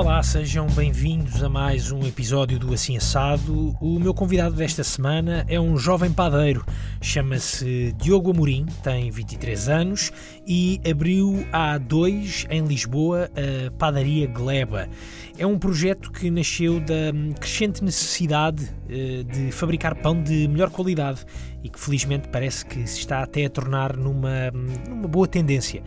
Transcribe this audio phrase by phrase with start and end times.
[0.00, 3.76] Olá, sejam bem-vindos a mais um episódio do Assim Assado.
[3.82, 6.64] O meu convidado desta semana é um jovem padeiro,
[7.02, 10.10] chama-se Diogo Amorim, tem 23 anos
[10.46, 14.88] e abriu há dois em Lisboa a Padaria Gleba.
[15.36, 21.26] É um projeto que nasceu da crescente necessidade eh, de fabricar pão de melhor qualidade
[21.62, 24.50] e que felizmente parece que se está até a tornar numa,
[24.88, 25.82] numa boa tendência.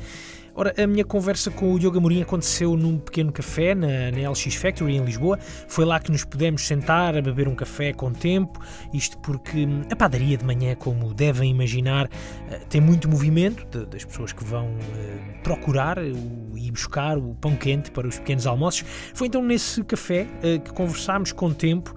[0.56, 4.54] Ora, a minha conversa com o Diogo Amorim aconteceu num pequeno café na, na LX
[4.54, 5.40] Factory em Lisboa.
[5.68, 8.60] Foi lá que nos pudemos sentar a beber um café com tempo.
[8.94, 12.08] Isto porque hum, a padaria de manhã, como devem imaginar,
[12.52, 17.34] eh, tem muito movimento de, das pessoas que vão uh, procurar o, e buscar o
[17.34, 18.86] pão quente para os pequenos almoços.
[19.16, 21.96] Foi então nesse café uh, que conversámos com tempo,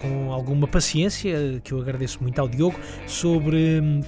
[0.00, 3.80] com alguma paciência, que eu agradeço muito ao Diogo, sobre.
[3.80, 4.00] Hum,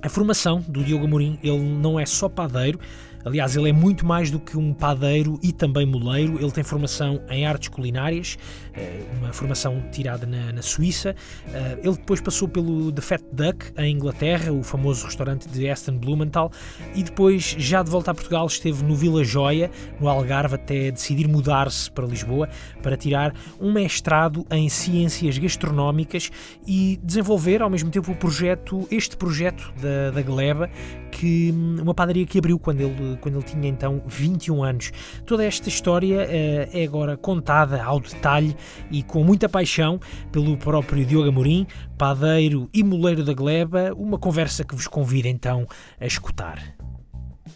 [0.00, 2.78] a formação do Diogo Amorim, ele não é só padeiro,
[3.24, 6.38] Aliás, ele é muito mais do que um padeiro e também moleiro.
[6.40, 8.38] Ele tem formação em artes culinárias,
[8.74, 11.14] eh, uma formação tirada na, na Suíça.
[11.52, 15.98] Eh, ele depois passou pelo The Fat Duck, em Inglaterra, o famoso restaurante de Aston
[15.98, 16.50] Blumenthal,
[16.94, 21.28] e depois, já de volta a Portugal, esteve no Vila Joia, no Algarve, até decidir
[21.28, 22.48] mudar-se para Lisboa
[22.82, 26.30] para tirar um mestrado em ciências gastronómicas
[26.66, 30.70] e desenvolver ao mesmo tempo o projeto, este projeto da, da Gleba,
[31.10, 34.92] que uma padaria que abriu quando ele, quando ele tinha então 21 anos.
[35.26, 38.56] Toda esta história uh, é agora contada ao detalhe
[38.90, 40.00] e com muita paixão
[40.30, 45.66] pelo próprio Diogo Amorim, padeiro e moleiro da Gleba, uma conversa que vos convido então
[46.00, 46.78] a escutar.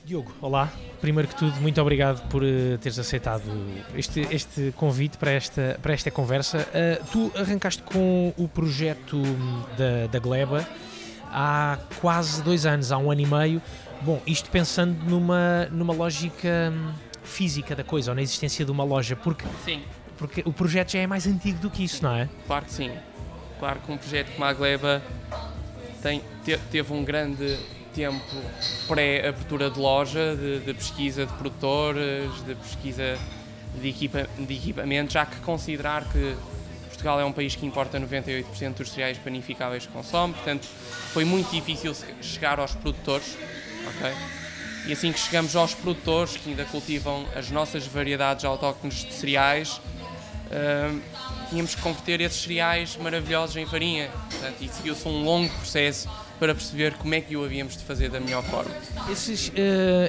[0.04, 0.72] Diogo, olá.
[1.00, 3.42] Primeiro que tudo, muito obrigado por uh, teres aceitado
[3.94, 6.58] este, este convite para esta, para esta conversa.
[6.58, 9.22] Uh, tu arrancaste com o projeto
[9.76, 10.66] da, da Gleba
[11.32, 13.62] há quase dois anos, há um ano e meio.
[14.02, 16.92] Bom, isto pensando numa, numa lógica hum,
[17.24, 19.82] física da coisa, ou na existência de uma loja, porque, sim.
[20.18, 22.28] porque o projeto já é mais antigo do que isso, não é?
[22.46, 22.90] Claro que sim.
[23.58, 25.02] Claro que um projeto como a Gleba
[26.02, 26.20] tem,
[26.70, 27.56] teve um grande
[27.94, 28.24] tempo
[28.88, 33.18] pré-abertura de loja, de, de, pesquisa de produtores, de pesquisa
[33.80, 36.34] de, equipa, de equipamentos, já que considerar que
[37.02, 40.68] Portugal é um país que importa 98% dos cereais panificáveis que consome, portanto
[41.12, 43.36] foi muito difícil chegar aos produtores.
[44.86, 49.80] E assim que chegamos aos produtores que ainda cultivam as nossas variedades autóctones de cereais,
[50.46, 51.02] uh,
[51.50, 54.08] tínhamos que converter esses cereais maravilhosos em farinha.
[54.30, 56.08] Portanto, e seguiu-se um longo processo
[56.42, 58.74] para perceber como é que o havíamos de fazer da melhor forma.
[59.08, 59.52] Esses, uh,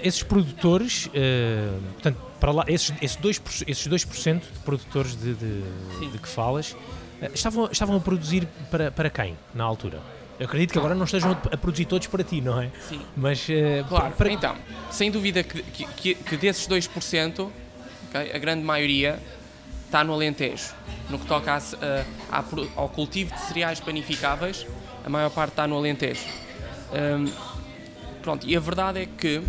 [0.02, 5.62] esses produtores, uh, portanto, para lá, esses, esses 2%, esses 2 de produtores de, de,
[6.12, 6.76] de, que falas
[7.22, 10.02] eh, estavam, estavam a produzir para, para quem na altura?
[10.40, 12.72] Eu acredito que agora não estejam a produzir todos para ti, não é?
[12.90, 13.00] Sim.
[13.16, 14.32] Mas, uh, claro, para...
[14.32, 14.56] então,
[14.90, 17.48] sem dúvida que, que, que desses 2%,
[18.10, 19.20] okay, a grande maioria
[19.86, 20.74] está no Alentejo.
[21.12, 22.44] No que toca a, a,
[22.76, 24.66] ao cultivo de cereais panificáveis,
[25.04, 26.26] a maior parte está no Alentejo.
[26.92, 27.32] Um,
[28.22, 29.42] pronto, e a verdade é que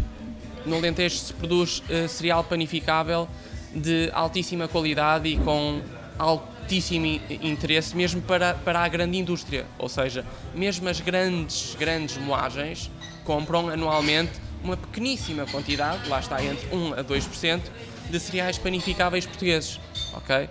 [0.66, 3.28] no Alentejo se produz uh, cereal panificável
[3.74, 5.80] de altíssima qualidade e com
[6.18, 12.90] altíssimo interesse mesmo para, para a grande indústria, ou seja, mesmo as grandes, grandes moagens
[13.24, 14.32] compram anualmente
[14.62, 17.62] uma pequeníssima quantidade, lá está entre 1 a 2%,
[18.08, 19.80] de cereais panificáveis portugueses,
[20.14, 20.48] ok?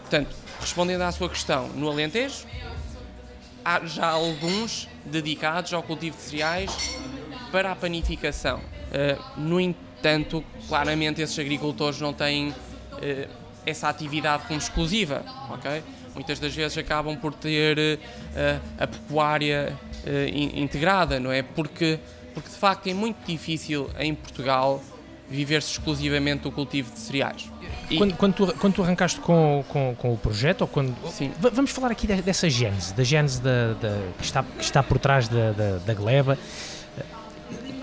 [0.00, 2.46] Portanto, respondendo à sua questão, no Alentejo
[3.64, 6.70] há já alguns dedicados ao cultivo de cereais
[7.50, 8.58] para a panificação.
[8.58, 12.54] Uh, no entanto, claramente esses agricultores não têm uh,
[13.64, 15.82] essa atividade como exclusiva, ok?
[16.14, 19.76] Muitas das vezes acabam por ter uh, a pecuária
[20.54, 21.42] integrada, não é?
[21.42, 21.98] Porque,
[22.34, 24.82] porque de facto é muito difícil em Portugal
[25.28, 27.50] viver-se exclusivamente do cultivo de cereais.
[27.90, 27.96] E...
[27.96, 30.94] Quando, quando, tu, quando tu arrancaste com, com, com o projeto, ou quando...
[31.10, 31.32] Sim.
[31.38, 35.28] vamos falar aqui dessa gênese, da gênese da, da, que, está, que está por trás
[35.28, 36.38] da, da, da gleba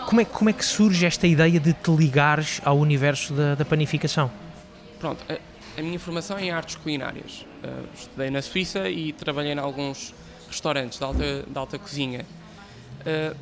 [0.06, 3.64] como é, como é que surge esta ideia de te ligares ao universo da, da
[3.64, 4.32] panificação?
[5.00, 7.46] Pronto, a, a, minha formação é em artes culinárias.
[7.64, 10.14] Uh, estudei na Suíça e trabalhei em alguns
[10.50, 12.26] restaurantes de alta, de alta cozinha.
[13.02, 13.36] Uh,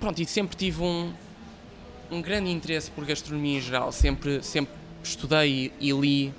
[0.00, 1.12] pronto, e sempre tive um,
[2.10, 3.92] um grande interesse por gastronomia em geral.
[3.92, 6.32] Sempre, sempre estudei e, li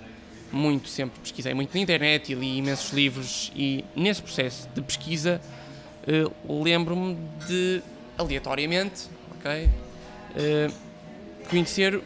[0.51, 3.51] muito, sempre pesquisei muito na internet e li imensos livros.
[3.55, 5.41] E nesse processo de pesquisa,
[6.47, 7.17] uh, lembro-me
[7.47, 7.81] de
[8.17, 9.07] aleatoriamente,
[9.37, 9.65] ok?
[9.65, 10.89] Uh,
[11.49, 12.01] conhecer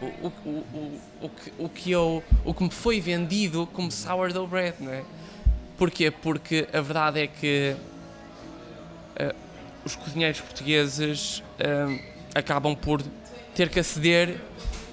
[0.00, 4.46] o, o, o, o, que, o, que eu, o que me foi vendido como sourdough
[4.46, 5.04] bread, não é?
[5.76, 6.10] Porquê?
[6.10, 7.74] Porque a verdade é que
[9.20, 9.34] uh,
[9.84, 13.02] os cozinheiros portugueses uh, acabam por
[13.54, 14.36] ter que aceder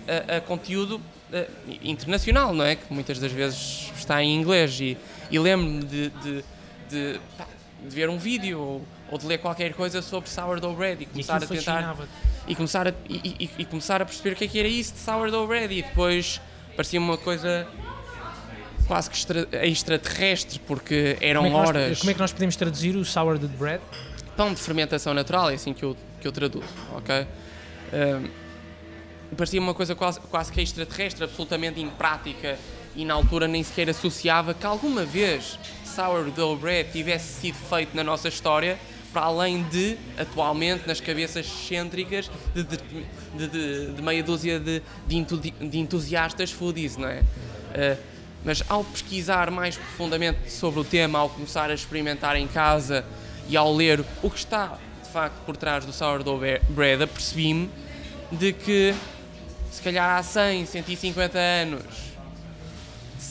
[0.07, 1.51] a, a, conteúdo uh,
[1.81, 2.75] internacional, não é?
[2.75, 4.79] Que muitas das vezes está em inglês.
[4.79, 4.97] E,
[5.29, 6.45] e lembro-me de, de,
[6.89, 7.47] de, pá,
[7.83, 11.41] de, ver um vídeo ou, ou, de ler qualquer coisa sobre sourdough bread e começar
[11.41, 11.97] e a tentar.
[12.47, 14.99] E começar a, e, e, começar a perceber o que é que era isso de
[14.99, 15.73] sourdough bread.
[15.73, 16.39] E depois
[16.75, 17.67] parecia uma coisa
[18.87, 21.99] quase que extra, extraterrestre, porque eram como é horas.
[21.99, 23.81] Como é que nós podemos traduzir o sourdough bread?
[24.41, 26.65] Pão de fermentação natural, é assim que eu, que eu traduzo,
[26.95, 27.27] ok?
[27.93, 32.57] Um, parecia uma coisa quase, quase que extraterrestre, absolutamente imprática
[32.95, 38.03] e na altura nem sequer associava que alguma vez sourdough bread tivesse sido feito na
[38.03, 38.79] nossa história,
[39.13, 45.77] para além de, atualmente, nas cabeças excêntricas de, de, de, de meia dúzia de, de,
[45.77, 47.19] entusiastas foodies, não é?
[47.19, 47.97] Uh,
[48.43, 53.05] mas ao pesquisar mais profundamente sobre o tema, ao começar a experimentar em casa
[53.47, 57.69] e ao ler o que está de facto por trás do sourdough bread, apercebi-me
[58.31, 58.95] de que
[59.71, 62.11] se calhar há 100, 150 anos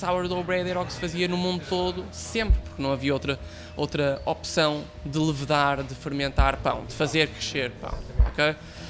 [0.00, 3.38] sourdough bread era o que se fazia no mundo todo sempre, porque não havia outra,
[3.76, 7.94] outra opção de levedar, de fermentar pão, de fazer crescer pão.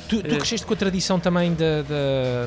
[0.08, 2.46] Tu, tu cresceste com a tradição também da,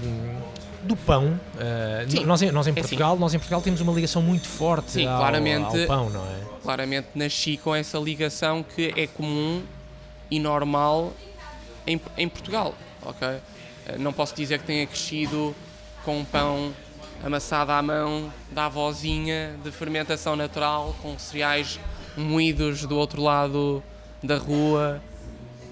[0.84, 1.40] do pão.
[1.56, 4.92] Uh, nós, nós em é Portugal, é nós em Portugal temos uma ligação muito forte
[4.92, 6.53] Sim, ao, claramente, ao pão, não é?
[6.64, 9.62] Claramente nasci com essa ligação que é comum
[10.32, 11.14] e normal
[11.86, 13.28] em, em Portugal, ok?
[13.28, 15.54] Uh, não posso dizer que tenha crescido
[16.06, 16.74] com um pão
[17.24, 21.80] amassado à mão da avózinha de fermentação natural, com cereais
[22.18, 23.84] moídos do outro lado
[24.22, 25.02] da rua,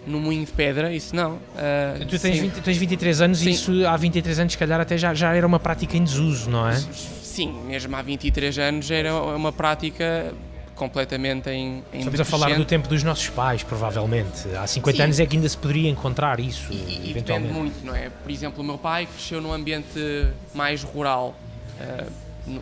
[0.05, 1.35] no moinho de pedra, isso não.
[1.35, 3.49] Uh, tu tens, 20, tens 23 anos sim.
[3.49, 6.49] e isso há 23 anos, se calhar, até já, já era uma prática em desuso,
[6.49, 6.75] não é?
[6.75, 10.33] Sim, mesmo há 23 anos era uma prática
[10.81, 14.49] completamente em, em Estamos a falar do tempo dos nossos pais, provavelmente.
[14.55, 15.03] Há 50 Sim.
[15.03, 17.49] anos é que ainda se poderia encontrar isso, e, e eventualmente.
[17.49, 18.09] depende muito, não é?
[18.09, 21.35] Por exemplo, o meu pai cresceu num ambiente mais rural,
[21.79, 22.11] uh,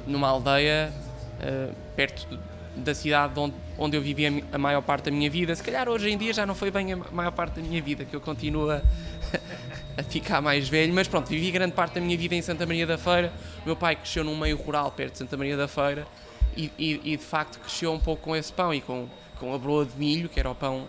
[0.05, 0.91] numa aldeia
[1.39, 2.27] uh, perto
[2.75, 5.55] da cidade onde, onde eu vivi a, a, maior parte da minha vida.
[5.55, 8.03] Se calhar hoje em dia já não foi bem a maior parte da minha vida,
[8.03, 8.81] que eu continuo a,
[9.97, 12.85] a ficar mais velho, mas pronto, vivi grande parte da minha vida em Santa Maria
[12.85, 13.31] da Feira.
[13.63, 16.05] O meu pai cresceu num meio rural perto de Santa Maria da Feira
[16.77, 19.07] e, e, de facto cresceu um pouco com esse pão e com,
[19.39, 20.87] com a broa de milho, que era o pão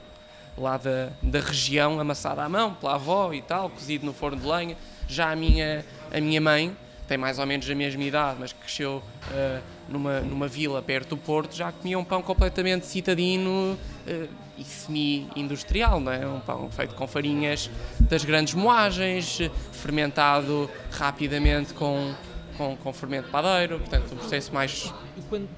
[0.57, 4.47] lá da, da região, amassado à mão, pela avó e tal, cozido no forno de
[4.47, 4.77] lenha.
[5.09, 6.77] Já a minha, a minha mãe
[7.11, 11.17] tem mais ou menos a mesma idade, mas cresceu uh, numa, numa vila perto do
[11.17, 13.77] Porto, já comia um pão completamente citadino
[14.07, 16.25] uh, e semi-industrial, não é?
[16.25, 17.69] Um pão feito com farinhas
[17.99, 19.41] das grandes moagens,
[19.73, 22.15] fermentado rapidamente com,
[22.61, 24.93] com, com fermento padeiro, portanto, um processo mais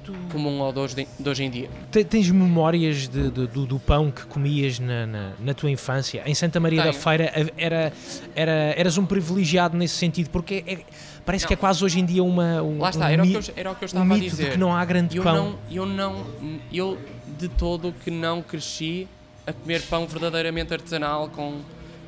[0.05, 0.15] tu...
[0.31, 1.69] comum ao de hoje, de hoje em dia.
[2.09, 6.23] Tens memórias de, de, do, do, pão que comias na, na, na, tua infância?
[6.25, 6.95] Em Santa Maria Tenho.
[6.95, 7.93] da Feira era,
[8.37, 10.79] era, eras um privilegiado nesse sentido, porque é,
[11.25, 11.49] Parece não.
[11.49, 12.63] que é quase hoje em dia uma.
[12.63, 14.19] Um, Lá está, um era, o que eu, era o que eu estava um a
[14.19, 14.53] dizer.
[14.53, 15.35] Que não há grande eu pão.
[15.35, 16.25] Não, eu não.
[16.73, 16.99] Eu
[17.39, 19.09] de todo que não cresci
[19.47, 21.61] a comer pão verdadeiramente artesanal com,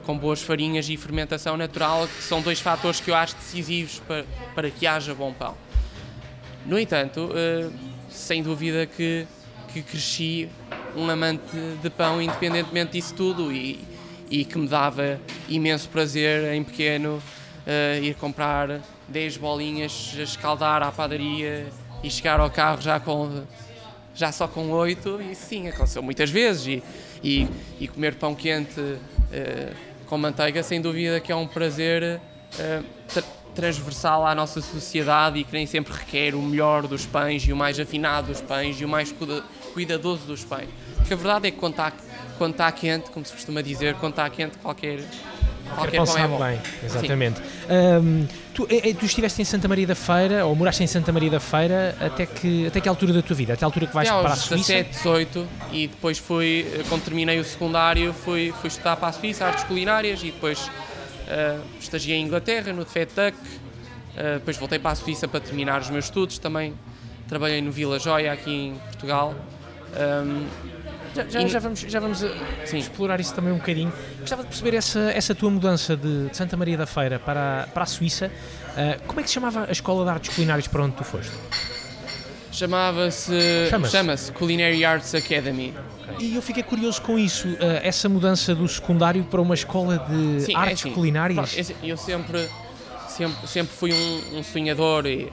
[0.05, 4.25] com boas farinhas e fermentação natural, que são dois fatores que eu acho decisivos para,
[4.55, 5.55] para que haja bom pão.
[6.67, 7.73] No entanto, uh,
[8.11, 9.27] sem dúvida que,
[9.73, 10.49] que cresci
[10.97, 13.83] um amante de pão, independentemente disso tudo, e,
[14.31, 20.91] e que me dava imenso prazer em pequeno uh, ir comprar 10 bolinhas, escaldar à
[20.91, 21.67] padaria
[22.03, 23.45] e chegar ao carro já com
[24.15, 26.83] já só com 8 e sim, aconteceu muitas vezes e,
[27.23, 27.49] e,
[27.81, 32.21] e comer pão quente uh, com manteiga sem dúvida que é um prazer
[32.59, 33.23] uh, tra
[33.55, 37.57] transversal à nossa sociedade e que nem sempre requer o melhor dos pães e o
[37.57, 40.69] mais afinado dos pães e o mais cuida cuidadoso dos pães.
[40.97, 41.93] Porque a verdade é que quando está,
[42.37, 45.01] quando está quente, como se costuma dizer, quando está quente qualquer
[45.75, 46.39] Pão é bom.
[46.39, 47.41] bem, exatamente.
[47.69, 51.13] Um, tu, eh, eh, tu, estiveste em Santa Maria da Feira, ou moraste em Santa
[51.13, 53.55] Maria da Feira, até que, até que altura da tua vida?
[53.55, 54.73] Até a altura que vais até para a Suíça?
[54.73, 59.13] 17, 18, e depois fui, eh, quando terminei o secundário, fui, fui estudar para a
[59.13, 64.79] Suíça, artes culinárias, e depois uh, estagiei em Inglaterra, no Fed Duck, uh, depois voltei
[64.79, 66.75] para a Suíça para terminar os meus estudos também.
[67.29, 69.35] Trabalhei no Vila Joia, aqui em Portugal.
[69.97, 70.74] Um,
[71.15, 72.33] já, já, já, vamos, já vamos eh,
[72.73, 73.93] explorar isso também um bocadinho.
[74.19, 77.85] Gostava de perceber essa, essa tua mudança de, de Santa Maria da Feira para, para
[77.85, 78.31] a Suíça.
[78.71, 81.33] Uh, como é que se chamava a Escola de Artes Culinárias para onde tu foste?
[82.51, 85.75] Chamava-se Chama, Chama Culinary Arts Academy.
[86.15, 86.29] Okay.
[86.29, 90.43] E eu fiquei curioso com isso, uh, essa mudança do secundário para uma escola de
[90.43, 91.73] Sim, é artes é assim, culinárias.
[91.83, 92.49] Eu sempre,
[93.09, 95.33] sempre, sempre fui um, um sonhador e,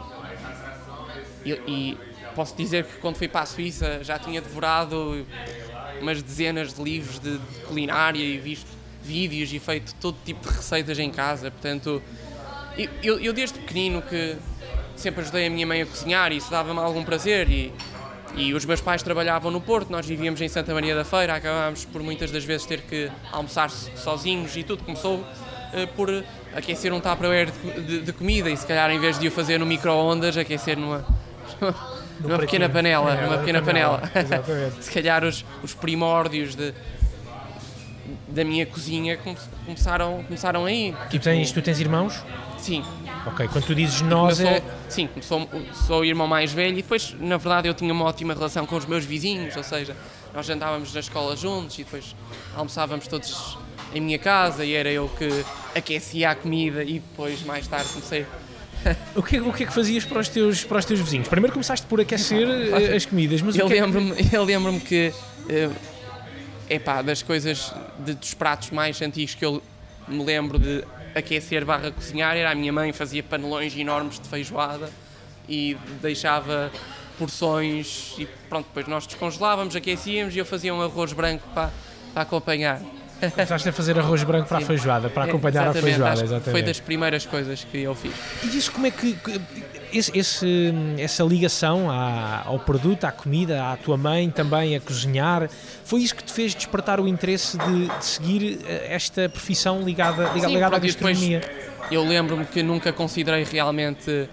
[1.46, 1.98] e, e,
[2.36, 5.26] posso dizer que quando fui para a Suíça já tinha devorado
[6.02, 8.68] umas dezenas de livros de, de culinária e visto
[9.04, 12.02] vídeos e feito todo tipo de receitas em casa, portanto
[13.04, 14.38] eu, eu, desde pequenino que
[14.96, 17.74] sempre ajudei a minha mãe a cozinhar e isso dava-me algum prazer e,
[18.36, 21.86] e os meus pais trabalhavam no Porto, nós vivíamos em Santa Maria da Feira, acabámos
[21.86, 26.10] por muitas das vezes ter que almoçar sozinhos e tudo começou uh, por
[26.56, 29.58] aquecer um tupperware de, de, de, comida e se calhar em vez de o fazer
[29.58, 31.06] no micro-ondas, aquecer numa,
[32.22, 34.00] numa pequena panela, numa pequena panela.
[34.14, 34.72] panela.
[34.80, 36.74] se calhar os, os primórdios de,
[38.28, 39.18] da minha cozinha
[39.66, 40.96] começaram, começaram aí.
[41.10, 42.24] Tu tens, tu tens irmãos?
[42.58, 42.84] Sim.
[43.26, 44.64] Ok, quando tu dizes nós sou, é...
[44.90, 48.34] Sim, sou, sou o irmão mais velho e depois, na verdade, eu tinha uma ótima
[48.34, 49.96] relação com os meus vizinhos, ou seja,
[50.34, 52.16] nós andávamos na escola juntos e depois
[52.56, 53.58] almoçávamos todos
[53.94, 58.26] em minha casa e era eu que aquecia a comida e depois, mais tarde, comecei
[59.16, 61.28] o que, o que é que fazias para os, teus, para os teus vizinhos?
[61.28, 64.36] Primeiro começaste por aquecer eh, as comidas, mas eu é lembro-me que...
[64.36, 65.14] Eu lembro-me que
[66.70, 69.62] é pá, das coisas, de, dos pratos mais antigos que eu
[70.08, 70.84] me lembro de
[71.14, 74.90] aquecer barra cozinhar era a minha mãe fazia panelões enormes de feijoada
[75.50, 76.72] e deixava
[77.18, 81.72] porções e pronto, depois nós descongelávamos, aquecíamos e eu fazia um arroz branco para,
[82.14, 82.82] para acompanhar.
[83.30, 84.64] Começaste a fazer arroz branco para Sim.
[84.64, 86.52] a feijoada, para acompanhar a feijoada, exatamente.
[86.52, 88.14] Foi das primeiras coisas que eu fiz.
[88.44, 89.16] E diz como é que
[89.94, 95.50] esse, esse, essa ligação à, ao produto, à comida, à tua mãe também a cozinhar,
[95.84, 100.24] foi isso que te fez despertar o interesse de, de seguir eh, esta profissão ligada,
[100.24, 101.42] ligada, Sim, ligada à gastronomia?
[101.92, 104.30] Eu lembro-me que nunca considerei realmente,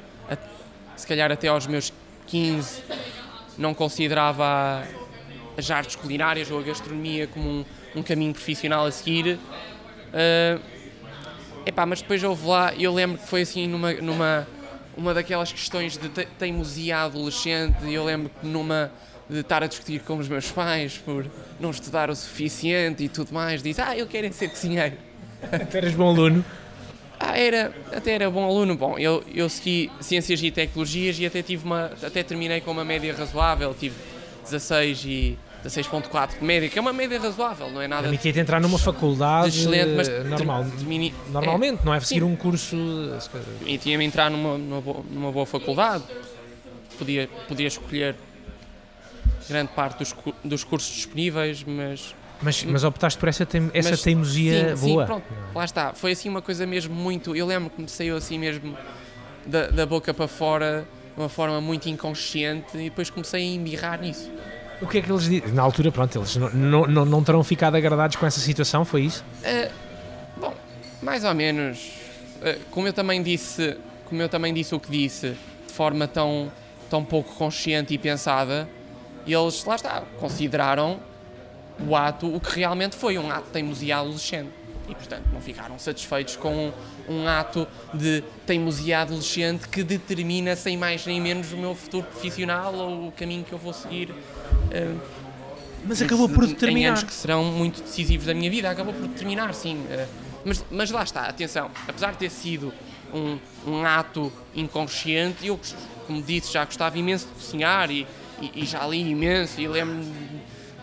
[0.97, 1.93] se calhar até aos meus
[2.27, 2.83] 15,
[3.59, 4.85] não considerava
[5.57, 7.65] as artes culinárias ou a gastronomia como um,
[7.95, 9.39] um caminho profissional a seguir.
[10.09, 10.61] Uh,
[11.67, 14.47] epá, mas depois houve lá, eu lembro que foi assim numa, numa
[14.97, 18.91] uma daquelas questões de teimosia adolescente, e eu lembro que numa
[19.31, 21.27] de estar a discutir com os meus pais por
[21.61, 24.97] não estudar o suficiente e tudo mais, disse, ah, eu quero é ser cozinheiro.
[25.53, 26.45] Até eras bom aluno?
[27.21, 28.77] Ah, era, até era bom aluno.
[28.77, 32.85] Bom, eu, eu segui Ciências e Tecnologias e até tive uma, até terminei com uma
[32.85, 33.97] média razoável, tive
[34.45, 38.03] 16 e 16.4 de média, que é uma média razoável, não é nada.
[38.03, 42.27] Permitia-te entrar numa faculdade excelente, mas normal, termini, normalmente, é, não é seguir sim.
[42.27, 42.77] um curso.
[43.59, 46.05] Permitia-me entrar numa, numa, boa, numa boa faculdade,
[46.99, 48.17] podia, podia escolher
[49.49, 52.15] grande parte dos, dos cursos disponíveis, mas.
[52.41, 55.03] Mas, mas optaste por essa, teim, essa mas, teimosia sim, boa.
[55.03, 55.93] Sim, pronto, lá está.
[55.93, 57.35] Foi assim uma coisa mesmo muito.
[57.35, 58.77] Eu lembro que me saiu assim mesmo
[59.45, 64.01] da, da boca para fora, de uma forma muito inconsciente, e depois comecei a embirrar
[64.01, 64.31] nisso.
[64.81, 65.53] O que é que eles dizem?
[65.53, 69.25] Na altura, pronto, eles não, não, não terão ficado agradados com essa situação, foi isso?
[69.43, 69.73] Uh,
[70.41, 70.55] bom,
[71.03, 71.93] mais ou menos.
[72.41, 76.51] Uh, como eu também disse, como eu também disse o que disse, de forma tão,
[76.89, 78.69] tão pouco consciente e pensada,
[79.27, 81.01] eles, lá está, consideraram
[81.87, 84.51] o ato o que realmente foi, um ato de teimosia adolescente.
[84.89, 86.73] E, portanto, não ficaram satisfeitos com um,
[87.09, 92.75] um ato de teimosia adolescente que determina, sem mais nem menos, o meu futuro profissional
[92.75, 94.15] ou o caminho que eu vou seguir
[94.69, 95.01] Uh,
[95.85, 96.81] mas acabou por determinar.
[96.81, 99.77] Em anos que serão muito decisivos da minha vida, acabou por determinar, sim.
[99.77, 100.09] Uh,
[100.45, 102.73] mas, mas lá está, atenção, apesar de ter sido
[103.13, 105.59] um, um ato inconsciente, eu,
[106.07, 108.07] como disse, já gostava imenso de cozinhar e,
[108.41, 109.61] e, e já li imenso.
[109.61, 110.13] E lembro-me,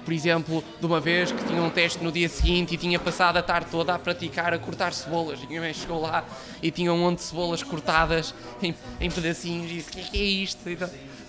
[0.03, 3.37] por exemplo, de uma vez que tinha um teste no dia seguinte e tinha passado
[3.37, 5.39] a tarde toda a praticar a cortar cebolas.
[5.41, 6.23] E minha chegou lá
[6.61, 10.03] e tinha um monte de cebolas cortadas em, em pedacinhos e disse: O que é,
[10.03, 10.69] que é isto?
[10.69, 10.77] E,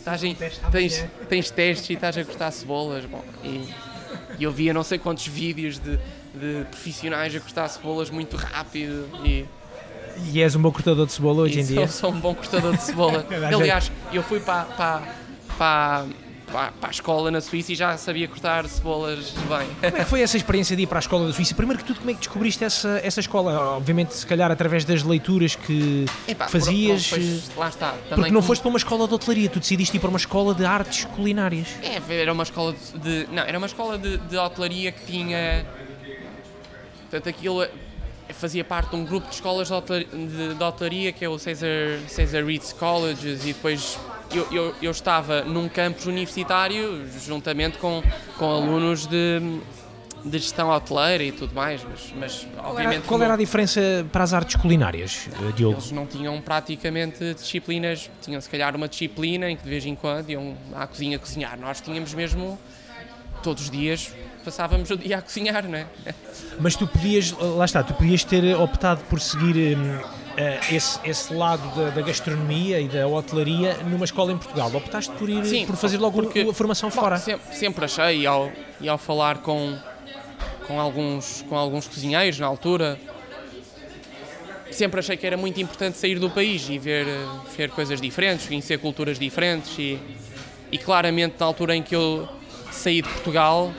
[0.06, 0.34] estás em,
[0.70, 3.04] tens, tens testes e estás a cortar cebolas.
[3.04, 3.68] Bom, e,
[4.38, 5.98] e eu via não sei quantos vídeos de,
[6.32, 9.44] de profissionais a cortar cebolas muito rápido e.
[10.32, 11.86] E és um bom cortador de cebola hoje em dia?
[11.88, 13.26] Sou, sou um bom cortador de cebola.
[13.52, 15.02] Aliás, eu fui para, para,
[15.58, 16.06] para
[16.50, 19.68] para, para a escola na Suíça e já sabia cortar cebolas bem.
[19.90, 21.54] Como é que foi essa experiência de ir para a escola da Suíça?
[21.54, 23.76] Primeiro que tudo, como é que descobriste essa, essa escola?
[23.76, 27.08] Obviamente, se calhar através das leituras que Epá, fazias.
[27.08, 27.94] Por, pois, lá está.
[28.08, 28.42] Porque não como...
[28.42, 31.68] foste para uma escola de hotelaria, tu decidiste ir para uma escola de artes culinárias.
[31.82, 33.26] É, era uma escola de.
[33.32, 35.66] não, era uma escola de, de hotelaria que tinha.
[37.02, 37.66] Portanto, aquilo
[38.34, 42.72] fazia parte de um grupo de escolas de hotelaria que é o Cesar, Cesar Reeds
[42.72, 43.98] Colleges e depois
[44.32, 48.02] eu, eu, eu, estava num campus universitário juntamente com,
[48.36, 49.60] com alunos de,
[50.24, 52.98] de gestão hoteleira e tudo mais, mas, mas obviamente...
[52.98, 53.80] Era, qual era a diferença
[54.12, 55.76] para as artes culinárias, eh, Diogo?
[55.76, 59.94] Eles não tinham praticamente disciplinas, tinham se calhar uma disciplina em que de vez em
[59.94, 61.58] quando iam à cozinha cozinhar.
[61.58, 62.58] Nós tínhamos mesmo
[63.42, 64.12] todos os dias
[64.46, 65.86] passávamos o dia a cozinhar, não é?
[66.60, 70.00] Mas tu podias, lá está, tu podias ter optado por seguir hum,
[70.36, 74.70] uh, esse, esse lado da, da, gastronomia e da hotelaria numa escola em Portugal?
[74.74, 77.18] Optaste por ir Sim, por fazer logo porque, a formação bom, fora?
[77.18, 78.50] Sempre, sempre achei, e ao,
[78.80, 79.76] e ao falar com,
[80.66, 82.98] com, alguns, com alguns cozinheiros na altura,
[84.70, 87.26] sempre achei que era muito importante sair do país e ver, eh,
[87.56, 89.98] ver coisas diferentes, conhecer culturas diferentes e,
[90.70, 92.28] e claramente na altura em que eu
[92.70, 93.72] saí de Portugal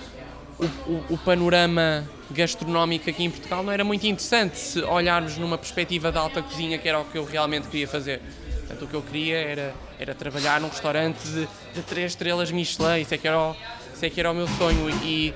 [0.58, 5.58] o, o, o, panorama gastronómico aqui em Portugal não era muito interessante se olharmos numa
[5.58, 8.22] perspectiva da alta cozinha que era o que eu realmente queria fazer.
[8.60, 13.02] Portanto, o que eu queria era, era trabalhar num restaurante de, de três estrelas Michelin,
[13.02, 13.56] isso é que era o,
[13.94, 15.34] isso é que era o meu sonho e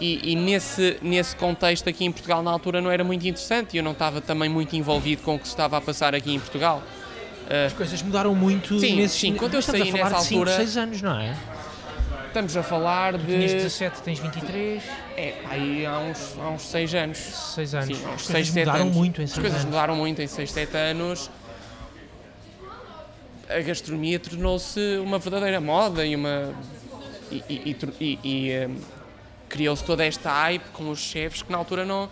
[0.00, 3.78] e, e, nesse, nesse contexto aqui em Portugal na altura não era muito interessante e
[3.78, 6.40] eu não estava também muito envolvido com o que se estava a passar aqui em
[6.40, 6.82] Portugal.
[7.46, 10.50] Uh, As coisas mudaram muito sim, nesse Sim, quando eu saí nessa altura.
[10.50, 11.36] 5, 6 anos, não é?
[12.26, 13.26] Estamos a falar de.
[13.26, 14.82] Tinhas 17, tens 23.
[15.16, 17.18] É, aí há uns, há uns 6 anos.
[17.18, 17.96] 6 anos.
[17.96, 18.96] Sim, uns As coisas mudaram anos.
[18.96, 19.64] muito em 6 As coisas anos.
[19.74, 21.30] mudaram muito em 6, 7 anos.
[23.48, 26.54] A gastronomia tornou-se uma verdadeira moda e uma.
[27.30, 28.76] E, e, e, e um,
[29.48, 32.08] criou-se toda esta hype com os chefes que na altura não.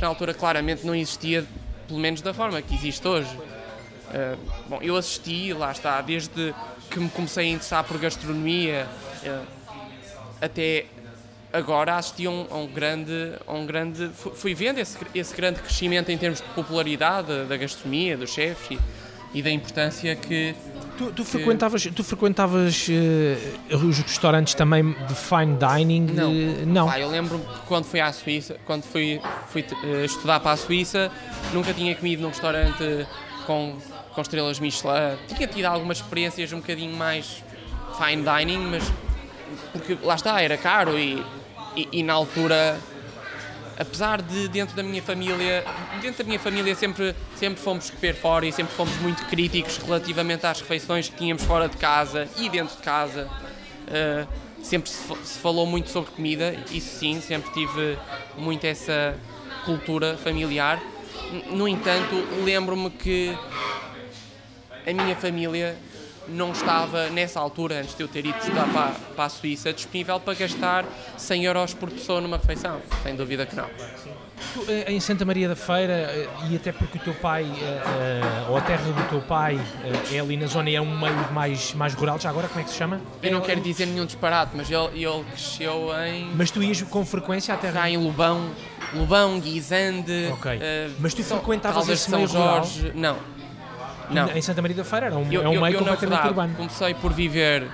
[0.00, 1.46] Na altura claramente não existia,
[1.86, 3.34] pelo menos da forma que existe hoje.
[3.36, 6.54] Uh, bom, eu assisti, lá está, desde
[6.90, 8.86] que me comecei a interessar por gastronomia.
[9.22, 9.46] Uh,
[10.40, 10.86] até
[11.52, 14.10] agora assisti a um, a um, grande, a um grande.
[14.34, 18.78] Fui vendo esse, esse grande crescimento em termos de popularidade da gastronomia, dos chefes
[19.34, 20.54] e, e da importância que.
[20.96, 21.30] Tu, tu que...
[21.30, 26.12] frequentavas, tu frequentavas uh, os restaurantes também de fine dining?
[26.12, 26.32] Não.
[26.32, 26.88] Uh, não.
[26.88, 30.56] Ah, eu lembro que quando fui à Suíça, quando fui, fui uh, estudar para a
[30.56, 31.10] Suíça,
[31.52, 33.06] nunca tinha comido num restaurante
[33.46, 33.76] com,
[34.14, 35.16] com estrelas Michelin.
[35.28, 37.42] Tinha tido algumas experiências um bocadinho mais
[37.98, 38.90] fine dining, mas
[39.72, 41.22] porque lá está, era caro e,
[41.76, 42.78] e, e, na altura,
[43.78, 45.64] apesar de dentro da minha família,
[46.00, 50.46] dentro da minha família sempre, sempre fomos comer fora e sempre fomos muito críticos relativamente
[50.46, 53.28] às refeições que tínhamos fora de casa e dentro de casa.
[53.88, 54.26] Uh,
[54.62, 57.98] sempre se, se falou muito sobre comida, isso sim, sempre tive
[58.38, 59.18] muito essa
[59.64, 60.80] cultura familiar.
[61.50, 62.14] No entanto,
[62.44, 63.36] lembro-me que
[64.86, 65.76] a minha família
[66.28, 70.18] não estava, nessa altura, antes de eu ter ido estudar para, para a Suíça, disponível
[70.20, 70.84] para gastar
[71.16, 72.80] 100 euros por pessoa numa refeição.
[73.02, 73.66] Sem dúvida que não.
[74.54, 78.56] Tu, em Santa Maria da Feira, eh, e até porque o teu pai, uh, ou
[78.56, 79.58] a terra do teu pai,
[80.12, 82.64] é ali na zona e é um meio mais, mais rural, já agora como é
[82.64, 83.00] que se chama?
[83.22, 86.30] Eu não quero dizer nenhum disparate, mas ele, ele cresceu em.
[86.34, 87.74] Mas tu ias com frequência à terra?
[87.74, 88.50] Já em Lubão,
[88.92, 90.30] Lubão, Guisande.
[90.32, 90.56] Ok.
[90.56, 90.60] Uh,
[90.98, 92.64] mas tu frequentavas esse meio rural?
[92.64, 93.16] Jorge, não.
[94.12, 94.28] Não.
[94.30, 96.28] Em Santa Maria da Feira era um, eu, é um eu, meio eu, completamente verdade,
[96.28, 96.54] urbano.
[96.54, 97.68] Comecei por viver uh,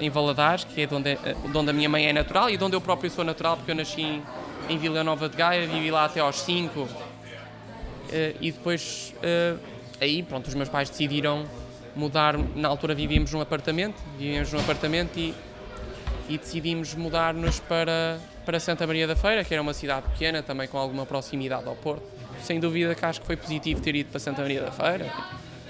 [0.00, 2.56] em Valadares, que é de onde, uh, de onde a minha mãe é natural e
[2.56, 4.22] de onde eu próprio sou natural, porque eu nasci em,
[4.68, 6.80] em Vila Nova de Gaia, vivi lá até aos 5.
[6.80, 6.88] Uh,
[8.40, 9.14] e depois,
[10.00, 11.44] aí, pronto, os meus pais decidiram
[11.94, 12.36] mudar.
[12.56, 15.34] Na altura vivíamos num apartamento, vivíamos num apartamento e,
[16.28, 20.66] e decidimos mudar-nos para, para Santa Maria da Feira, que era uma cidade pequena, também
[20.66, 24.20] com alguma proximidade ao Porto sem dúvida que acho que foi positivo ter ido para
[24.20, 25.12] Santa Maria da Feira.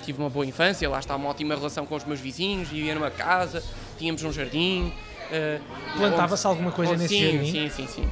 [0.04, 3.10] Tive uma boa infância, lá está uma ótima relação com os meus vizinhos, vivia numa
[3.10, 3.62] casa,
[3.98, 4.92] tínhamos um jardim.
[5.30, 7.52] Uh, Plantava-se alguma coisa nesse sim, jardim?
[7.52, 8.10] Sim, sim, sim.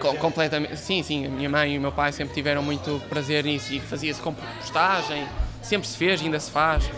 [0.00, 1.26] Com, completamente, sim, sim.
[1.26, 5.26] A minha mãe e o meu pai sempre tiveram muito prazer nisso e fazia-se compostagem,
[5.62, 6.90] sempre se fez, ainda se faz.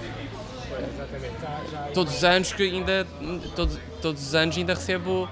[1.92, 3.06] Todos os anos que ainda
[3.56, 5.28] todos, todos os anos ainda recebo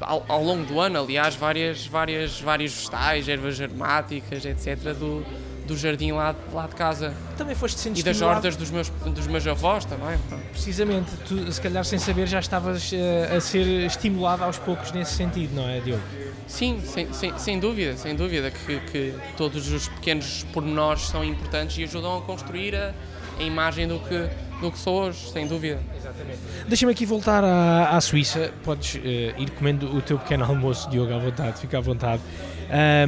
[0.00, 5.24] ao, ao, longo do ano, aliás, várias, várias, vários vegetais, ervas aromáticas, etc., do,
[5.66, 7.14] do jardim lá, lá de casa.
[7.36, 10.18] Também foste sendo E das hortas dos meus, dos meus avós também.
[10.52, 15.14] Precisamente, tu, se calhar sem saber, já estavas uh, a ser estimulado aos poucos nesse
[15.14, 16.02] sentido, não é, Diogo?
[16.46, 21.76] Sim, sem, sem, sem dúvida, sem dúvida que, que todos os pequenos pormenores são importantes
[21.78, 22.94] e ajudam a construir a,
[23.38, 24.28] a imagem do que,
[24.60, 25.80] do que sou hoje, sem dúvida.
[25.96, 26.38] Exatamente.
[26.66, 28.52] Deixa-me aqui voltar à, à Suíça.
[28.64, 28.98] Podes uh,
[29.40, 32.22] ir comendo o teu pequeno almoço, Diogo, à vontade, fica à vontade.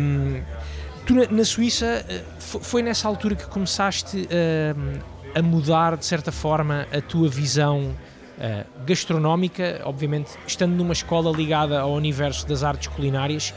[0.00, 0.42] Um,
[1.06, 5.00] tu na, na Suíça, uh, foi nessa altura que começaste uh,
[5.34, 7.94] a mudar, de certa forma, a tua visão
[8.86, 13.52] gastronómica, obviamente estando numa escola ligada ao universo das artes culinárias,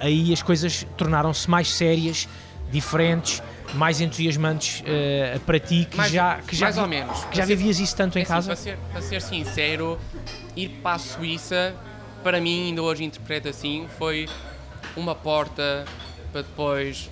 [0.00, 2.26] aí as coisas tornaram-se mais sérias,
[2.72, 3.42] diferentes,
[3.74, 7.24] mais entusiasmantes uh, para ti que mais, já que já mais ou menos.
[7.26, 8.46] que já vivias isso tanto é em assim, casa?
[8.46, 9.98] para ser, para ser sincero
[10.56, 11.74] ir para a Suíça
[12.22, 14.28] para mim ainda hoje interpreto assim foi
[14.96, 15.84] uma porta
[16.32, 17.10] para depois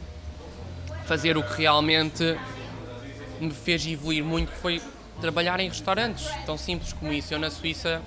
[1.07, 2.37] fazer o que realmente
[3.41, 4.83] me fez evoluir muito que foi
[5.21, 7.33] trabalhar em restaurantes tão simples como isso.
[7.33, 8.03] Eu na Suíça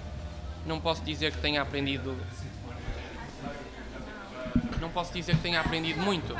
[0.65, 2.15] não posso dizer que tenha aprendido
[4.79, 6.35] não posso dizer que tenha aprendido muito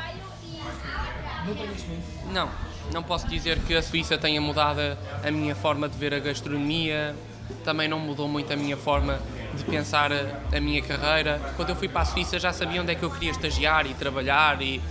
[2.31, 2.49] não,
[2.93, 4.79] não posso dizer que a Suíça tenha mudado
[5.23, 7.15] a minha forma de ver a gastronomia,
[7.63, 9.19] também não mudou muito a minha forma
[9.53, 11.41] de pensar a, minha carreira.
[11.55, 13.93] Quando eu fui para a Suíça já sabia onde é que eu queria estagiar e
[13.93, 14.81] trabalhar e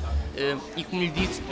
[0.77, 1.43] e como lhe disse,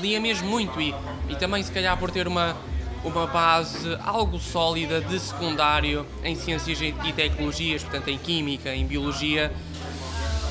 [0.00, 0.94] lia mesmo muito e,
[1.28, 2.56] e também se calhar por ter uma,
[3.04, 9.52] uma base algo sólida de secundário em ciências e tecnologias, portanto em química, em biologia,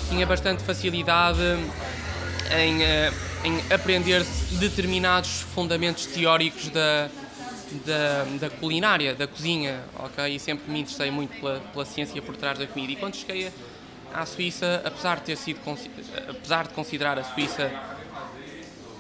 [0.09, 1.41] tinha bastante facilidade
[2.57, 2.81] em,
[3.43, 7.09] em aprender determinados fundamentos teóricos da,
[7.85, 10.35] da, da, culinária, da cozinha, ok?
[10.35, 12.93] E sempre me interessei muito pela, pela ciência por trás da comida.
[12.93, 13.51] E quando cheguei
[14.13, 15.59] à Suíça, apesar de ter sido,
[16.29, 17.71] apesar de considerar a Suíça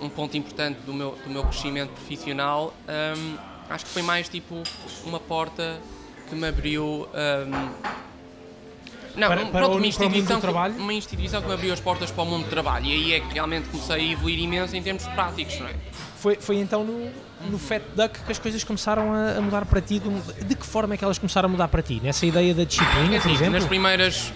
[0.01, 2.73] um ponto importante do meu, do meu crescimento profissional,
[3.17, 3.37] um,
[3.69, 4.61] acho que foi mais tipo
[5.05, 5.79] uma porta
[6.27, 7.07] que me abriu.
[7.13, 8.03] Um,
[9.15, 12.23] não, para, para, pronto, uma, instituição que, uma instituição que me abriu as portas para
[12.23, 15.05] o mundo do trabalho e aí é que realmente comecei a evoluir imenso em termos
[15.07, 15.73] práticos, não é?
[16.17, 17.11] Foi, foi então no,
[17.51, 20.01] no Fat Duck que as coisas começaram a, mudar para ti?
[20.45, 21.99] De que forma é que elas começaram a mudar para ti?
[22.01, 23.53] Nessa ideia da disciplina, é assim, por exemplo?
[23.53, 24.33] Nas primeiras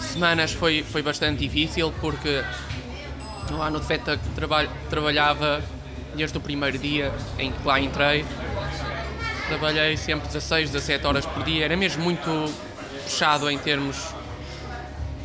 [0.00, 2.44] semanas foi, foi bastante difícil porque
[3.50, 4.20] lá no Fat Duck
[4.90, 5.62] trabalhava
[6.14, 8.24] desde o primeiro dia em que lá entrei.
[9.48, 12.28] Trabalhei sempre 16, 17 horas por dia, era mesmo muito
[13.12, 14.14] puxado em termos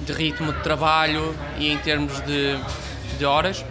[0.01, 2.59] de ritmo de trabalho e em termos de,
[3.17, 3.63] de horas.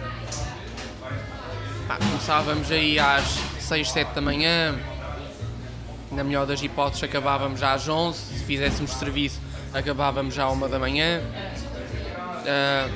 [1.87, 3.23] Ah, começávamos aí às
[3.59, 4.75] 6, 7 da manhã,
[6.11, 9.39] na melhor das hipóteses acabávamos já às 11, se fizéssemos serviço
[9.71, 11.21] acabávamos já à 1 da manhã.
[12.41, 12.89] Uh,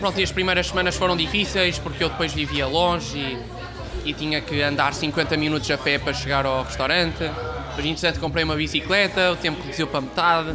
[0.00, 4.40] pronto, e as primeiras semanas foram difíceis porque eu depois vivia longe e, e tinha
[4.40, 7.30] que andar 50 minutos a pé para chegar ao restaurante.
[7.78, 10.52] Depois, entretanto, comprei uma bicicleta, o tempo reduziu para metade.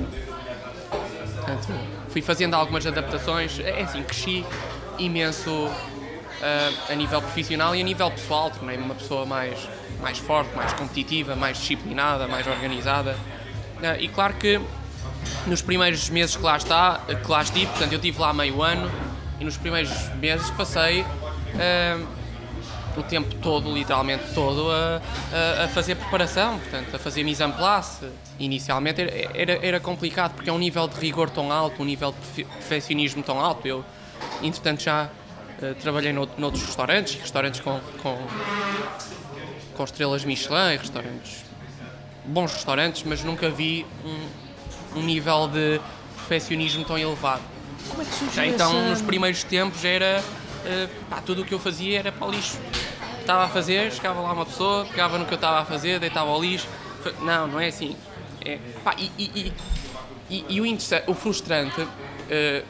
[1.37, 1.73] Portanto,
[2.09, 3.59] fui fazendo algumas adaptações.
[3.59, 4.45] É assim, cresci
[4.99, 8.51] imenso uh, a nível profissional e a nível pessoal.
[8.51, 9.57] Tornei-me uma pessoa mais,
[10.01, 13.15] mais forte, mais competitiva, mais disciplinada, mais organizada.
[13.77, 14.59] Uh, e claro que
[15.47, 18.91] nos primeiros meses que lá, está, que lá estive, portanto, eu estive lá meio ano
[19.39, 21.03] e nos primeiros meses passei.
[21.03, 22.05] Uh,
[22.97, 25.01] o tempo todo, literalmente todo, a,
[25.31, 28.05] a, a, fazer preparação, portanto, a fazer mise en place.
[28.39, 32.13] Inicialmente era, era, era, complicado porque é um nível de rigor tão alto, um nível
[32.35, 33.67] de perfeccionismo tão alto.
[33.67, 33.83] Eu,
[34.41, 35.09] entretanto, já
[35.61, 38.17] uh, trabalhei no, noutros restaurantes, restaurantes com, com,
[39.75, 41.43] com estrelas Michelin, restaurantes,
[42.25, 45.79] bons restaurantes, mas nunca vi um, um nível de
[46.15, 47.41] perfeccionismo tão elevado.
[47.89, 48.89] Como é que surgiu Então, essa...
[48.89, 50.23] nos primeiros tempos era
[50.65, 52.59] uh, pá, tudo o que eu fazia era para o lixo.
[53.19, 56.29] Estava a fazer, chegava lá uma pessoa, pegava no que eu estava a fazer, deitava
[56.29, 56.67] ao lixo.
[57.21, 57.95] Não, não é assim.
[58.43, 59.53] É, pá, e, e,
[60.29, 60.65] e, e, o,
[61.07, 61.89] o frustrante uh,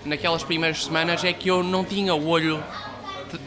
[0.05, 2.63] naquelas primeiras semanas é que eu não tinha o olho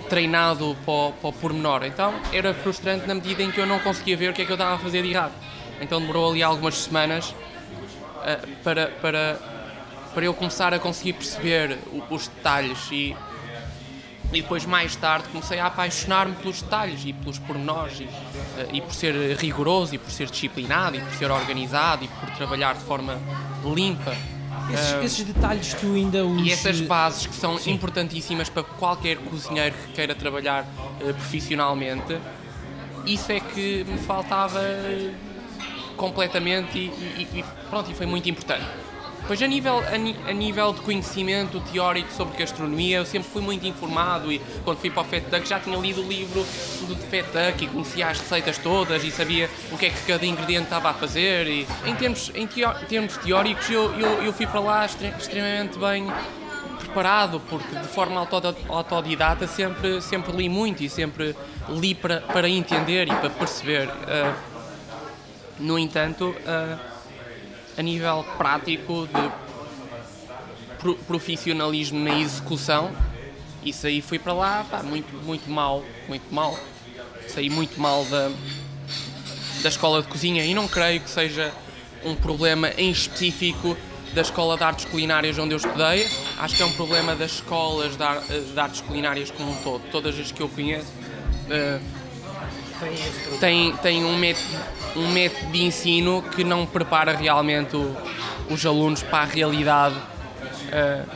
[0.09, 1.85] treinado para o, para o pormenor.
[1.85, 4.51] Então era frustrante na medida em que eu não conseguia ver o que é que
[4.51, 5.33] eu estava a fazer de errado.
[5.81, 9.39] Então demorou ali algumas semanas uh, para, para,
[10.15, 11.79] para eu começar a conseguir perceber
[12.11, 13.17] os detalhes e
[14.33, 18.81] e depois, mais tarde, comecei a apaixonar-me pelos detalhes e pelos pormenores, e, eh, e,
[18.81, 22.85] por ser rigoroso, e por ser disciplinado, e por ser organizado, e por trabalhar de
[22.85, 23.19] forma
[23.65, 24.17] limpa.
[24.73, 26.45] Esses, uh, esses detalhes tu ainda os...
[26.45, 27.73] E essas bases que são Sim.
[27.73, 32.19] importantíssimas para qualquer cozinheiro que queira trabalhar uh, profissionalmente,
[33.05, 34.61] isso é que me faltava
[35.97, 38.67] completamente e, e, e pronto, e foi muito importante.
[39.27, 43.67] Pois a nível, a, a, nível de conhecimento teórico sobre gastronomia, eu sempre fui muito
[43.67, 46.47] informado e quando fui para o Fat Duck já tinha lido o livro
[46.87, 50.25] do Fat Duck e conhecia as receitas todas e sabia o que é que cada
[50.25, 51.49] ingrediente estava a fazer.
[51.49, 56.07] E, em, termos, em termos teóricos, eu, eu, eu fui para lá extremamente bem
[56.79, 58.25] preparado, porque de forma
[58.69, 61.35] autodidata sempre, sempre li muito e sempre
[61.69, 63.89] li para, para entender e para perceber.
[63.89, 64.57] Uh,
[65.59, 66.96] no entanto, uh,
[67.77, 72.91] a nível prático de profissionalismo na execução,
[73.65, 76.57] isso aí foi para lá, pá, muito, muito mal, muito mal.
[77.29, 78.31] Saí muito mal da,
[79.63, 81.53] da escola de cozinha e não creio que seja
[82.05, 83.77] um problema em específico
[84.15, 86.09] da Escola de Artes Culinárias onde eu estudei.
[86.39, 89.83] Acho que é um problema das escolas de, artes culinárias como um todo.
[89.91, 90.93] Todas as que eu conheço
[93.41, 97.95] têm, têm um método um método de ensino que não prepara realmente o,
[98.51, 101.09] os alunos para a realidade, uh,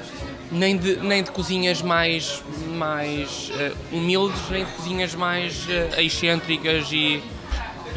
[0.52, 2.42] nem, de, nem de cozinhas mais,
[2.76, 7.22] mais uh, humildes, nem de cozinhas mais uh, excêntricas e,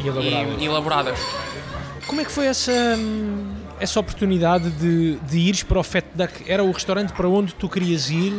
[0.00, 0.62] e elaboradas.
[0.62, 1.18] E, elaboradas.
[2.06, 2.72] Como é que foi essa,
[3.80, 6.44] essa oportunidade de, de ires para o Fat Duck?
[6.46, 8.32] Era o restaurante para onde tu querias ir?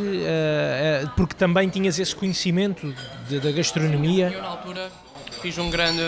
[1.16, 2.94] porque também tinhas esse conhecimento
[3.28, 4.30] de, da gastronomia?
[4.32, 4.88] Eu, na altura,
[5.40, 6.02] fiz um grande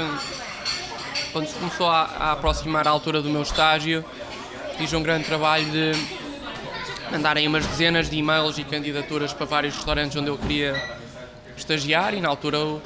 [1.32, 4.04] quando se começou a, a, aproximar a altura do meu estágio,
[4.76, 5.92] fiz um grande trabalho de
[7.10, 10.98] mandarem umas dezenas de e-mails e candidaturas para vários restaurantes onde eu queria
[11.56, 12.82] estagiar e na altura o,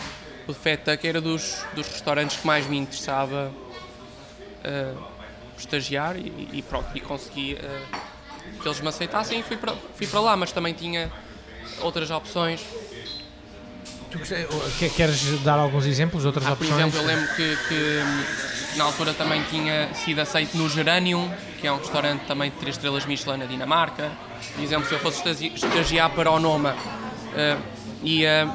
[0.46, 3.52] o Fat era dos, dos restaurantes que mais me interessava
[4.64, 5.02] uh,
[5.56, 10.06] estagiar e, e, pronto, e consegui uh, que eles me aceitassem e fui para, fui
[10.06, 11.10] para lá, mas também tinha
[11.80, 12.60] outras opções.
[14.12, 16.70] Tu queres dar alguns exemplos outras ah, opções?
[16.70, 21.66] Por exemplo, eu lembro que, que, na altura também tinha sido aceito no Geranium, que
[21.66, 24.10] é um restaurante também de 3 estrelas Michelin na Dinamarca.
[24.54, 25.22] Por exemplo, se eu fosse
[25.54, 27.62] estagiar para o Noma, uh,
[28.02, 28.48] ia,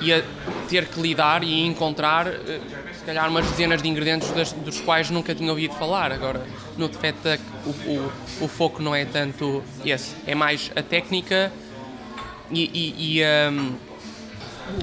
[0.00, 0.24] ia
[0.68, 2.34] ter que lidar e encontrar uh,
[2.96, 6.12] se calhar umas dezenas de ingredientes das, dos quais nunca tinha ouvido falar.
[6.12, 6.46] Agora,
[6.76, 11.52] no Tefeta, o, o, o foco não é tanto esse, é mais a técnica
[12.50, 13.74] e, e, e um,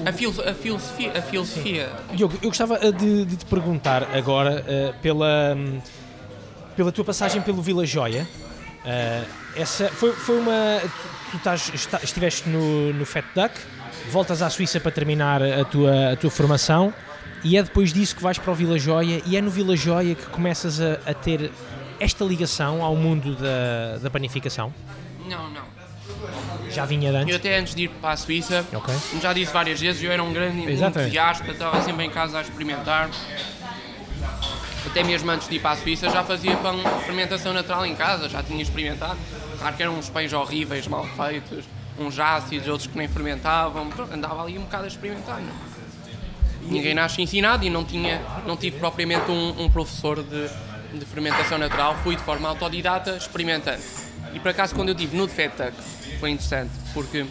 [0.04, 1.12] a, filo, a, filosofia.
[1.16, 1.90] A filosofia.
[2.14, 5.80] Diogo, eu gostava eh, de, de te perguntar agora uh, pela, um,
[6.76, 8.26] pela tua passagem pelo Vila Joia.
[8.84, 10.80] Uh, essa foi, foi uma.
[10.80, 13.54] Tu, tu estás, está, estiveste no, no Fat Duck,
[14.10, 16.92] voltas à Suíça para terminar a tua, a tua formação
[17.44, 20.14] e é depois disso que vais para o Vila Joia e é no Vila Joia
[20.14, 21.50] que começas a, a ter
[21.98, 24.72] esta ligação ao mundo da, da panificação?
[25.28, 25.71] Não, não.
[26.72, 27.28] Já vinha de antes?
[27.28, 28.94] Eu até antes de ir para a Suíça, okay.
[29.10, 31.00] como já disse várias vezes, eu era um grande Exatamente.
[31.00, 33.10] entusiasta, estava sempre em casa a experimentar.
[34.84, 37.94] Até mesmo antes de ir para a Suíça já fazia pão de fermentação natural em
[37.94, 39.18] casa, já tinha experimentado.
[39.58, 41.64] Claro que eram uns pães horríveis, mal feitos,
[41.98, 43.88] uns ácidos, outros que nem fermentavam.
[44.12, 45.40] Andava ali um bocado a experimentar.
[45.40, 45.72] Não?
[46.66, 50.48] ninguém nasce ensinado e não, tinha, não tive propriamente um, um professor de,
[50.98, 53.82] de, fermentação natural, fui de forma autodidata experimentando.
[54.32, 55.76] E por acaso, quando eu tive no Defetec,
[56.22, 57.26] foi interessante, porque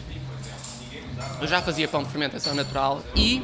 [1.39, 3.41] eu já fazia pão de fermentação natural e,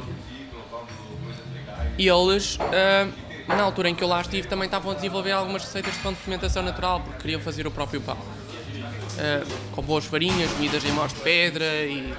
[1.98, 3.14] e eles, uh,
[3.48, 6.12] na altura em que eu lá estive, também estavam a desenvolver algumas receitas de pão
[6.12, 8.18] de fermentação natural, porque queriam fazer o próprio pão.
[8.18, 12.14] Uh, com boas farinhas, comidas em mós de pedra e,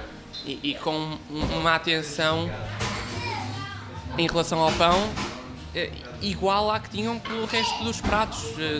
[0.47, 2.49] e, e com uma atenção
[4.17, 5.07] em relação ao pão
[5.75, 8.43] eh, igual à que tinham pelo resto dos pratos.
[8.57, 8.79] Eh,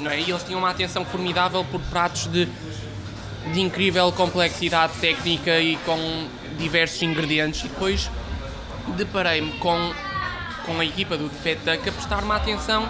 [0.00, 0.20] não é?
[0.20, 2.48] E eles tinham uma atenção formidável por pratos de,
[3.52, 6.26] de incrível complexidade técnica e com
[6.58, 7.64] diversos ingredientes.
[7.64, 8.10] E depois
[8.96, 9.92] deparei-me com,
[10.66, 12.88] com a equipa do Defetec a prestar uma atenção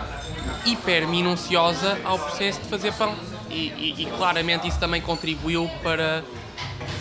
[0.64, 3.14] hiper minuciosa ao processo de fazer pão.
[3.48, 6.22] E, e, e claramente isso também contribuiu para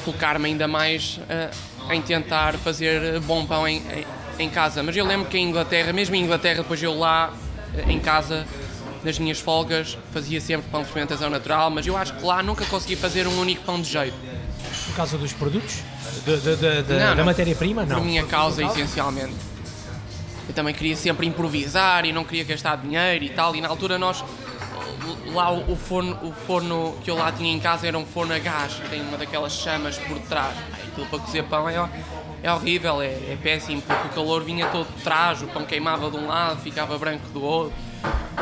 [0.03, 3.83] focar-me ainda mais uh, em tentar fazer bom pão em,
[4.37, 4.81] em casa.
[4.81, 7.31] Mas eu lembro que em Inglaterra, mesmo em Inglaterra, depois eu lá
[7.75, 8.47] eh, em casa,
[9.03, 12.65] nas minhas folgas, fazia sempre pão de fermentação natural, mas eu acho que lá nunca
[12.65, 14.15] consegui fazer um único pão de jeito.
[14.87, 15.77] Por causa dos produtos?
[16.25, 17.85] De, de, de, de da matéria-prima?
[17.85, 17.97] Não.
[17.97, 19.35] Por minha causa, essencialmente.
[20.47, 23.97] Eu também queria sempre improvisar e não queria gastar dinheiro e tal, e na altura
[23.97, 24.23] nós
[25.33, 28.39] lá o forno, o forno que eu lá tinha em casa era um forno a
[28.39, 30.55] gás, tem uma daquelas chamas por trás.
[30.87, 31.89] Aquilo para cozer pão é,
[32.43, 36.09] é horrível, é, é, péssimo, porque o calor vinha todo de trás, o pão queimava
[36.09, 37.73] de um lado, ficava branco do outro.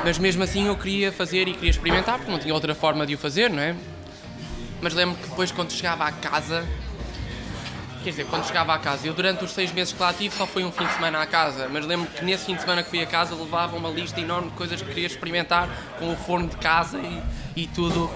[0.04, 3.16] Mas mesmo assim eu queria fazer e queria experimentar, porque não tinha outra forma de
[3.16, 3.76] o fazer, não é?
[4.82, 6.66] Mas lembro que depois, quando chegava à casa,
[8.04, 10.46] quer dizer, quando chegava à casa, eu durante os seis meses que lá tive só
[10.46, 12.90] foi um fim de semana à casa, mas lembro que nesse fim de semana que
[12.90, 15.68] fui a casa levava uma lista enorme de coisas que queria experimentar
[16.00, 18.10] com o forno de casa e, e tudo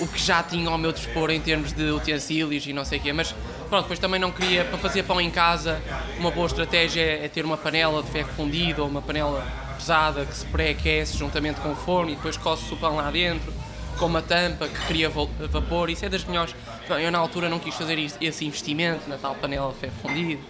[0.00, 3.02] o que já tinha ao meu dispor em termos de utensílios e não sei o
[3.02, 3.34] quê, mas
[3.68, 5.82] pronto, depois também não queria, para fazer pão em casa,
[6.18, 9.46] uma boa estratégia é, ter uma panela de ferro fundido ou uma panela
[9.82, 13.52] pesada que se pré-aquece juntamente com o forno e depois coce o pão lá dentro,
[13.98, 16.54] com uma tampa que cria vapor, isso é das melhores.
[16.88, 20.42] Eu na altura não quis fazer esse investimento na tal panela de ferro fundido.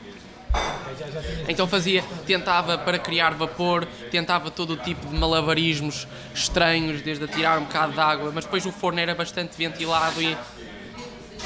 [1.49, 7.29] Então fazia, tentava para criar vapor, tentava todo o tipo de malabarismos estranhos, desde a
[7.29, 10.37] tirar um bocado de água, mas depois o forno era bastante ventilado e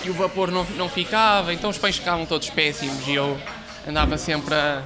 [0.05, 3.40] e o vapor não, não ficava, então os pães ficavam todos péssimos e eu
[3.88, 4.83] andava sempre a.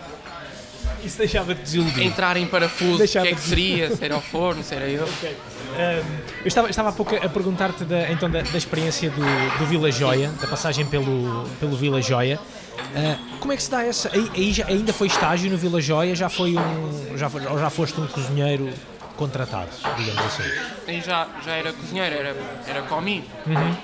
[1.04, 2.04] Isso deixava-te desiludir.
[2.04, 5.04] Entrar em parafuso, o que é que seria, se era o forno, se era eu.
[5.04, 5.36] Okay.
[5.70, 9.66] Um, eu estava, estava há pouco a perguntar-te da, então, da, da experiência do, do
[9.66, 12.38] Vila Joia, da passagem pelo, pelo Vila Joia.
[12.38, 14.10] Uh, como é que se dá essa?
[14.12, 16.14] Aí, aí já, ainda foi estágio no Vila Joia?
[16.14, 17.16] Já foi um.
[17.16, 18.68] Já, foi, já foste um cozinheiro
[19.16, 20.50] contratado, digamos assim?
[20.88, 22.36] Aí já, já era cozinheiro, era,
[22.66, 23.24] era comi.
[23.46, 23.76] Uhum.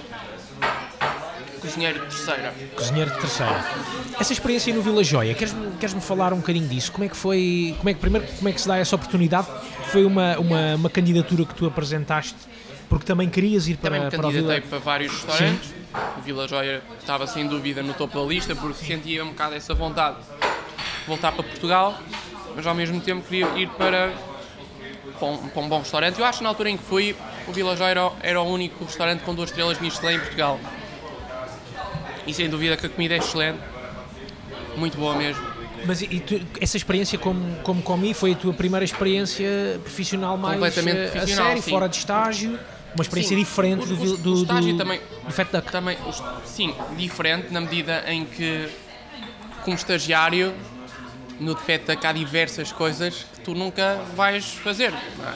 [1.67, 2.55] Cozinheiro de terceira.
[2.77, 3.65] Cozinheiro de terceira.
[4.21, 6.93] Essa experiência no Vila Joia, queres-me queres falar um bocadinho disso?
[6.93, 9.49] Como é que foi, como é que, primeiro, como é que se dá essa oportunidade?
[9.91, 12.37] Foi uma, uma, uma candidatura que tu apresentaste
[12.89, 14.61] porque também querias ir para, também me para o Vila...
[14.61, 15.69] para vários restaurantes.
[15.69, 15.75] Sim.
[16.19, 19.75] O Vila Joia estava sem dúvida no topo da lista porque sentia um bocado essa
[19.75, 21.99] vontade de voltar para Portugal,
[22.55, 24.13] mas ao mesmo tempo queria ir para,
[25.19, 26.19] para, um, para um bom restaurante.
[26.19, 27.17] Eu acho que na altura em que fui
[27.49, 30.61] o Vila Joia era, era o único restaurante com duas estrelas Michelin em Portugal.
[32.27, 33.59] E sem dúvida que a comida é excelente,
[34.77, 35.45] muito boa mesmo.
[35.85, 40.55] Mas e tu, essa experiência como, como comi foi a tua primeira experiência profissional mais
[40.55, 41.71] Completamente eh, profissional, a sério, sim.
[41.71, 42.59] fora de estágio?
[42.95, 43.43] Uma experiência Sim.
[43.45, 45.71] diferente O- do, o- vil- o do, estágio do, também- do Fat Duck.
[45.71, 45.99] Também,
[46.47, 48.69] sim, diferente na medida em que,
[49.65, 50.55] como estagiário,
[51.39, 54.95] no Defetec há diversas coisas que tu nunca vais fazer.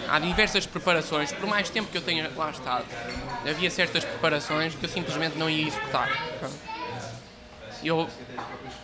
[0.09, 1.33] Há diversas preparações.
[1.33, 2.87] Por mais tempo que eu tenha lá estado,
[3.46, 6.09] havia certas preparações que eu simplesmente não ia executar.
[7.83, 8.09] Eu,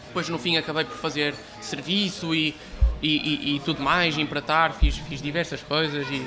[0.09, 2.55] depois, no fim, acabei por fazer serviço e,
[3.03, 3.17] e,
[3.53, 6.27] e- e tudo mais, empratar, fiz, fiz diversas coisas e,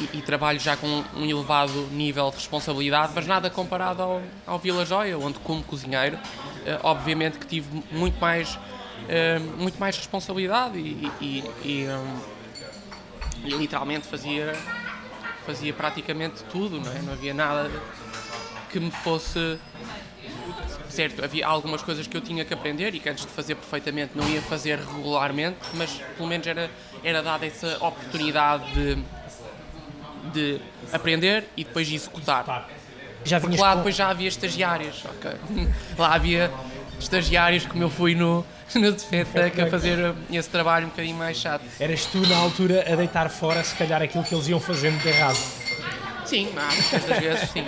[0.00, 4.58] e, e trabalho já com um elevado nível de responsabilidade, mas nada comparado ao, ao
[4.58, 6.18] Vila Joia, onde como cozinheiro,
[6.64, 8.58] eh, obviamente que tive muito mais,
[9.08, 12.20] eh, muito mais responsabilidade e, e- e, hum,
[13.44, 14.54] e literalmente fazia,
[15.44, 17.02] fazia praticamente tudo, não, é?
[17.02, 17.70] não havia nada
[18.70, 19.58] que me fosse
[20.92, 24.12] certo, havia algumas coisas que eu tinha que aprender e que antes de fazer perfeitamente
[24.14, 26.70] não ia fazer regularmente, mas pelo menos era,
[27.02, 28.98] era dada essa oportunidade de,
[30.32, 30.60] de
[30.92, 32.68] aprender e depois executar.
[33.24, 35.30] Já Porque lá com- depois já havia estagiários, ok?
[35.96, 36.50] Lá havia
[36.98, 41.62] estagiários como eu fui no, no Defetec a fazer esse trabalho um bocadinho mais chato.
[41.78, 45.08] Eras tu na altura a deitar fora se calhar aquilo que eles iam fazendo de
[45.08, 45.38] errado.
[46.32, 47.62] Sim, muitas vezes sim.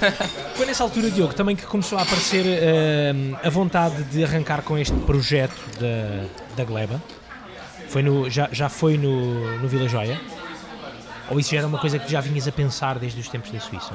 [0.56, 4.78] Foi nessa altura, Diogo, também que começou a aparecer hum, a vontade de arrancar com
[4.78, 6.24] este projeto da,
[6.56, 7.02] da Gleba?
[7.90, 10.18] Foi no, já, já foi no, no Vila Joia?
[11.28, 13.60] Ou isso já era uma coisa que já vinhas a pensar desde os tempos da
[13.60, 13.92] Suíça?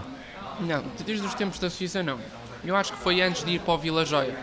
[0.59, 2.19] Não, desde os tempos da Suíça não.
[2.63, 4.37] Eu acho que foi antes de ir para o Vila Joia.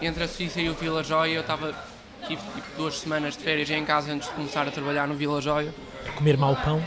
[0.00, 1.74] Entre a Suíça e o Vila Joia eu estava.
[2.26, 5.38] Tive tipo duas semanas de férias em casa antes de começar a trabalhar no Vila
[5.42, 5.74] Joia.
[6.16, 6.82] Comer mau pão?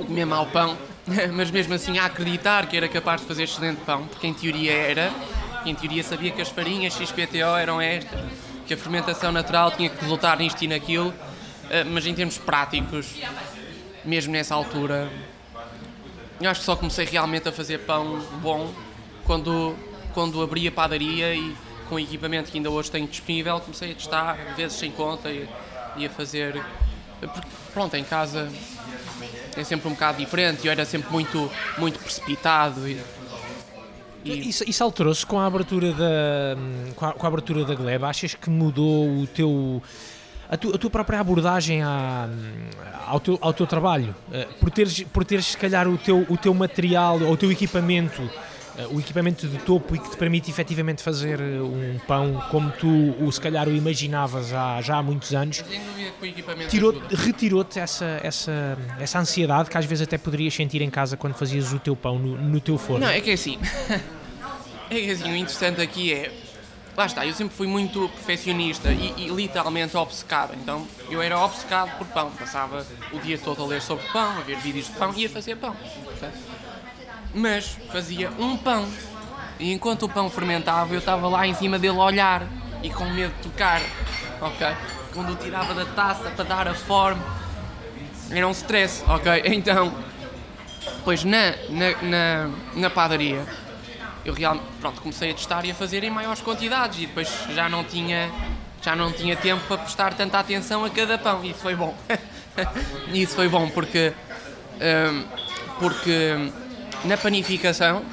[0.00, 0.76] A comer mau pão,
[1.32, 4.72] mas mesmo assim a acreditar que era capaz de fazer excelente pão, porque em teoria
[4.72, 5.12] era,
[5.64, 8.20] em teoria sabia que as farinhas XPTO eram estas,
[8.66, 11.12] que a fermentação natural tinha que resultar nisto e naquilo,
[11.70, 13.14] eh, mas em termos práticos,
[14.04, 15.10] mesmo nessa altura,
[16.40, 18.72] eu acho que só comecei realmente a fazer pão bom
[19.24, 19.76] quando,
[20.12, 21.54] quando abri a padaria e
[21.88, 25.48] com o equipamento que ainda hoje tenho disponível, comecei a testar, vezes sem conta, e,
[25.96, 26.64] e a fazer.
[27.20, 28.50] Porque, pronto, em casa
[29.56, 32.98] é sempre um bocado diferente, eu era sempre muito, muito precipitado e,
[34.24, 36.56] e Isso, isso alterou-se com a abertura da
[36.94, 38.08] com a, com a abertura da Gleba?
[38.08, 39.82] Achas que mudou o teu
[40.48, 42.28] a, tu- a tua própria abordagem à-
[43.06, 44.14] ao, teu, ao teu trabalho?
[44.32, 47.50] Eh, por teres por teres se calhar o teu o teu material ou o teu
[47.50, 48.22] equipamento
[48.90, 52.88] o equipamento de topo e que te permite efetivamente fazer eh, um pão como tu
[52.88, 55.62] o, se calhar o imaginavas há, já há muitos anos
[56.68, 61.34] tirou, retirou-te essa, essa, essa ansiedade que às vezes até poderias sentir em casa quando
[61.34, 63.06] fazias o teu pão no, no teu forno.
[63.06, 63.58] Não, é que é assim.
[64.90, 66.32] é que assim, o interessante aqui é.
[66.94, 70.54] Lá está, eu sempre fui muito perfeccionista e, e literalmente obcecado.
[70.54, 72.30] Então eu era obcecado por pão.
[72.32, 75.30] Passava o dia todo a ler sobre pão, a ver vídeos de pão e a
[75.30, 75.74] fazer pão.
[76.16, 76.28] ok?
[77.34, 78.86] Mas fazia um pão.
[79.58, 82.46] E enquanto o pão fermentava, eu estava lá em cima dele a olhar
[82.82, 83.80] e com medo de tocar.
[84.40, 84.66] Ok?
[85.14, 87.22] Quando o tirava da taça para dar a forma,
[88.30, 89.04] era um stress.
[89.06, 89.42] Ok?
[89.46, 89.92] Então,
[91.04, 93.44] Pois na, na, na, na padaria
[94.24, 97.68] eu realmente pronto, comecei a testar e a fazer em maiores quantidades e depois já
[97.68, 98.30] não tinha
[98.80, 101.96] já não tinha tempo para prestar tanta atenção a cada pão isso foi bom.
[103.12, 104.12] Isso foi bom porque
[104.80, 105.24] hum,
[105.78, 106.52] porque
[107.04, 108.04] na panificação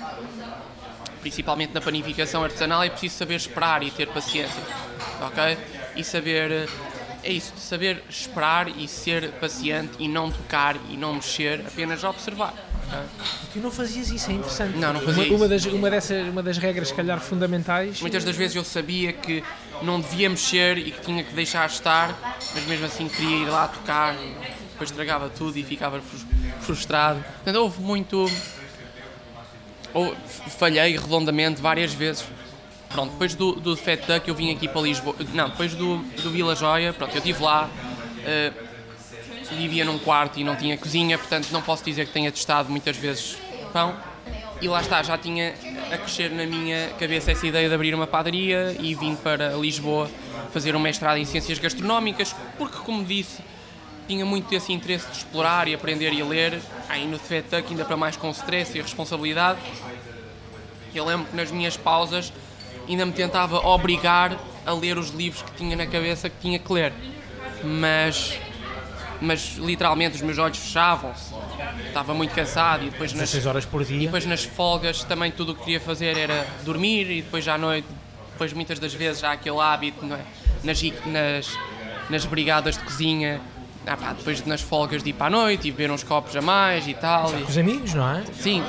[1.21, 4.61] principalmente na panificação artesanal é preciso saber esperar e ter paciência,
[5.21, 5.57] ok?
[5.97, 6.69] E saber
[7.21, 12.53] é isso, saber esperar e ser paciente e não tocar e não mexer, apenas observar.
[12.87, 12.99] ok?
[13.51, 14.77] Tu não fazias isso, é interessante.
[14.77, 15.65] Não, não fazia uma, uma isso.
[15.65, 17.99] das, uma, dessas, uma das regras, se calhar, fundamentais.
[17.99, 19.43] Muitas das vezes eu sabia que
[19.81, 22.17] não devia mexer e que tinha que deixar estar,
[22.55, 24.15] mas mesmo assim queria ir lá tocar,
[24.71, 26.25] depois estragava tudo e ficava frus-
[26.61, 27.19] frustrado.
[27.35, 28.25] Portanto, houve muito.
[29.93, 30.15] Ou
[30.57, 32.25] falhei redondamente várias vezes.
[32.89, 35.15] Pronto, depois do, do Fat Duck eu vim aqui para Lisboa.
[35.33, 37.69] Não, depois do, do Vila Joia, pronto, eu estive lá.
[38.25, 38.51] eh,
[39.51, 42.95] vivia num quarto e não tinha cozinha, portanto não posso dizer que tenha testado muitas
[42.95, 43.37] vezes
[43.73, 43.95] pão.
[44.61, 45.55] E lá está, já tinha
[45.91, 50.09] a crescer na minha cabeça essa ideia de abrir uma padaria e vim para Lisboa
[50.51, 53.41] fazer um mestrado em Ciências Gastronómicas, porque, como disse,
[54.09, 56.59] tinha muito esse interesse de explorar e aprender e ler.
[56.89, 59.59] Aí no FETUC, ainda para mais com stress e responsabilidade.
[60.95, 62.33] Eu lembro que nas minhas pausas
[62.87, 64.35] ainda me tentava obrigar
[64.65, 66.91] a ler os livros que tinha na cabeça que tinha que ler.
[67.63, 68.39] Mas
[69.21, 71.33] mas literalmente os meus olhos fechavam-se.
[71.85, 73.99] Estava muito cansado e depois nas, 16 horas por e dia.
[73.99, 77.85] depois nas folgas também tudo o que queria fazer era dormir e depois à noite,
[78.31, 80.21] depois muitas das vezes há aquele hábito não é?
[80.63, 81.59] nas, nas,
[82.09, 83.41] nas brigadas de cozinha,
[83.89, 86.41] ah pá, depois nas folgas de ir para a noite e beber uns copos a
[86.41, 87.29] mais e tal.
[87.37, 88.23] e- Com os amigos, não é?
[88.33, 88.63] sim,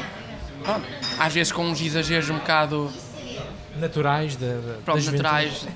[0.65, 0.87] pronto,
[1.19, 2.91] às vezes com uns exageros um bocado
[3.77, 5.23] Naturais da, da, pronto, da juventude.
[5.23, 5.67] naturais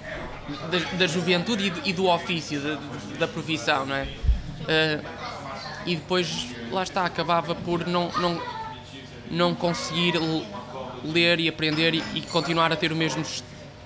[0.70, 2.78] da, da juventude e do, e do ofício, da,
[3.20, 4.09] da profissão, não é?
[4.66, 5.01] Eh,
[5.86, 8.42] e depois, lá está, acabava por não, não,
[9.30, 10.14] não conseguir
[11.05, 13.45] ler e aprender e, e continuar a ter o mesmo est-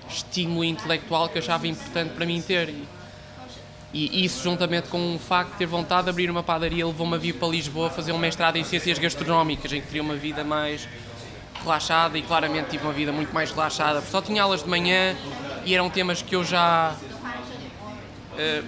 [0.09, 2.69] estímulo intelectual que achava importante para mim ter.
[2.69, 2.83] E,
[3.93, 7.17] e isso, juntamente com o facto de ter vontade de abrir uma padaria, levou-me a
[7.17, 10.87] vir para Lisboa fazer um mestrado em Ciências Gastronómicas, em que teria uma vida mais
[11.63, 14.01] relaxada e claramente tive uma vida muito mais relaxada.
[14.01, 15.15] Só tinha aulas de manhã
[15.65, 16.95] e eram temas que eu já.
[18.37, 18.63] eh,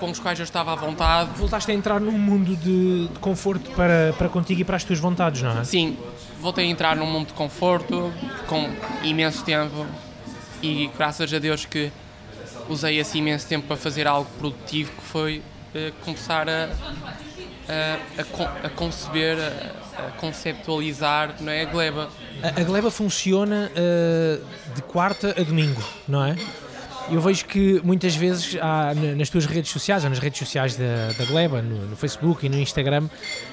[0.00, 1.30] com os quais eu estava à vontade.
[1.36, 4.98] Voltaste a entrar num mundo de, de conforto para, para contigo e para as tuas
[4.98, 5.62] vontades, não é?
[5.64, 5.96] Sim,
[6.40, 8.12] voltei a entrar num mundo de conforto,
[8.48, 8.68] com
[9.04, 9.86] imenso tempo
[10.60, 11.92] e graças a Deus que
[12.68, 15.42] usei esse imenso tempo para fazer algo produtivo que foi
[15.74, 16.68] eh, começar a,
[17.68, 22.08] a, a a conceber, a, a conceptualizar não é, a gleba.
[22.42, 24.44] A, Gleba funciona uh,
[24.74, 26.34] de quarta a domingo, não é?
[27.10, 30.76] Eu vejo que muitas vezes há, na- nas tuas redes sociais, ou nas redes sociais
[30.76, 33.08] da, da Gleba, no, no Facebook e no Instagram,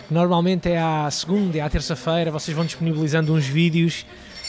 [0.09, 4.05] normalmente é à segunda e à terça-feira, vocês vão disponibilizando uns vídeos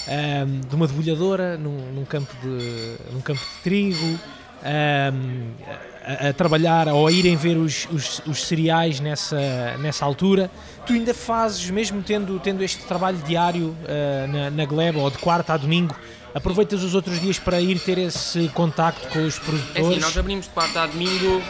[0.07, 4.19] ahm, de uma debulhadora num, num campo, de, num campo de trigo,
[4.63, 10.51] a, a trabalhar ou a irem ver os, os, os cereais nessa, nessa altura.
[10.87, 15.19] Tu ainda fazes, mesmo tendo, tendo este trabalho diário ah, na, na Gleba, ou de
[15.19, 15.95] quarta a domingo,
[16.35, 19.89] aproveitas os outros dias para ir ter esse contacto com os É produtores?
[19.89, 21.43] assim, nós abrimos de quarta a domingo,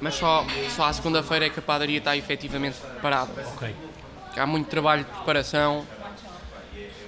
[0.00, 3.32] mas só, só à segunda-feira é que a padaria está efetivamente parada.
[3.54, 3.74] Ok.
[4.36, 5.84] Há muito trabalho de preparação.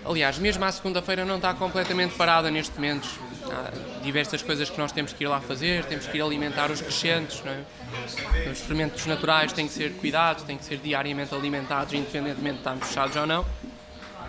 [0.04, 3.08] Aliás, mesmo à segunda-feira não está completamente parada neste momento.
[3.52, 6.80] Há diversas coisas que nós temos que ir lá fazer, temos que ir alimentar os
[6.80, 8.50] crescentes, não é?
[8.50, 12.88] Os fermentos naturais têm que ser cuidados, têm que ser diariamente alimentados, independentemente de estarmos
[12.88, 13.44] fechados ou não.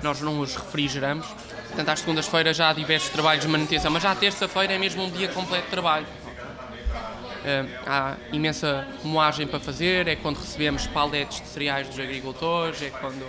[0.02, 1.28] Nós não os refrigeramos.
[1.68, 5.04] Portanto, às segundas-feiras já há diversos trabalhos de manutenção, mas já à terça-feira é mesmo
[5.04, 6.08] um dia completo de trabalho.
[7.46, 12.90] Eh, há imensa moagem para fazer, é quando recebemos paletes de cereais dos agricultores, é
[12.90, 13.26] quando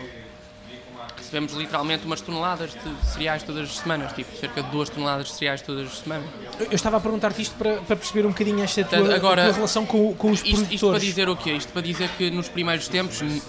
[1.33, 5.33] recebemos literalmente umas toneladas de cereais todas as semanas, tipo cerca de duas toneladas de
[5.33, 6.27] cereais todas as semanas.
[6.61, 9.47] Eu eu estava a perguntar-te isto para, para perceber um bocadinho esta tua, agora, a
[9.47, 10.75] tua relação com, com os Isto, produtores.
[10.75, 11.53] isto para dizer o quê?
[11.53, 13.43] Isto para dizer que nos primeiros tempos de-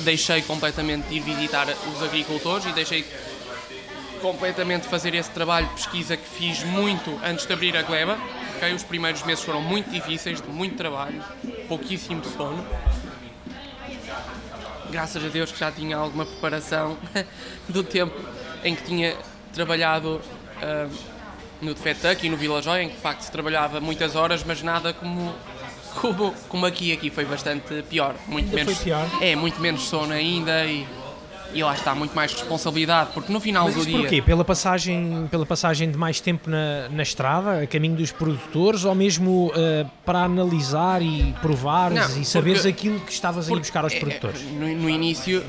[0.00, 3.06] deixei completamente de ir visitar os agricultores e deixei
[4.20, 8.18] completamente fazer esse trabalho de pesquisa que fiz muito antes de abrir a gleba.
[8.56, 8.72] ok?
[8.74, 11.22] Os primeiros meses foram muito difíceis, de muito trabalho,
[11.68, 12.64] pouquíssimo sono.
[14.92, 16.98] Graças a Deus que já tinha alguma preparação
[17.66, 18.14] do tempo
[18.62, 19.16] em que tinha
[19.54, 20.20] trabalhado
[20.60, 20.86] ah,
[21.62, 24.62] no Defetuck e no Vila Joia, em que de facto se trabalhava muitas horas, mas
[24.62, 25.34] nada como,
[25.98, 26.92] como, como aqui.
[26.92, 28.14] Aqui foi bastante pior.
[28.26, 29.08] Muito Ainda menos, foi pior?
[29.22, 30.86] É, muito menos sono ainda e,
[31.54, 33.98] e lá está, muito mais responsabilidade, porque no final Mas do dia.
[33.98, 34.22] porquê?
[34.22, 38.94] Pela passagem, pela passagem de mais tempo na, na estrada, a caminho dos produtores, ou
[38.94, 43.58] mesmo eh, para analisar e provares Não, e saberes porque- aquilo que estavas a ir
[43.58, 44.40] buscar aos é, produtores?
[44.40, 45.44] é, No, no início.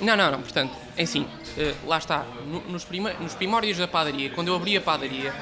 [0.00, 0.40] Não, não, não.
[0.42, 1.26] Portanto, é assim.
[1.56, 2.24] eh, lá está.
[2.46, 5.34] no- nos, prima- nos primórdios da padaria, quando eu abri a padaria,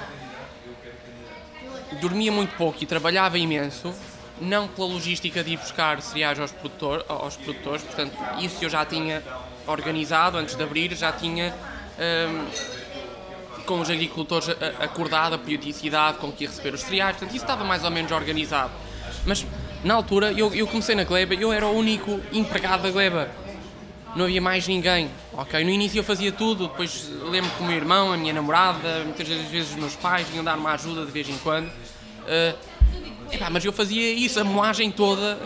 [2.00, 3.92] dormia muito pouco e trabalhava imenso.
[4.40, 8.84] Não pela logística de ir buscar cereais aos, produtor, aos produtores, portanto, isso eu já
[8.84, 9.22] tinha
[9.66, 11.54] organizado antes de abrir, já tinha
[11.98, 12.46] hum,
[13.64, 14.48] com os agricultores
[14.80, 18.12] acordado a periodicidade com que ia receber os cereais, portanto, isso estava mais ou menos
[18.12, 18.72] organizado.
[19.24, 19.44] Mas
[19.84, 23.28] na altura, eu, eu comecei na Gleba, eu era o único empregado da Gleba.
[24.14, 25.62] Não havia mais ninguém, ok?
[25.62, 29.28] No início eu fazia tudo, depois lembro que o meu irmão, a minha namorada, muitas
[29.28, 31.70] vezes os meus pais vinham dar uma ajuda de vez em quando.
[32.26, 32.54] Eh,
[33.30, 35.38] epá, mas eu fazia isso, a moagem toda.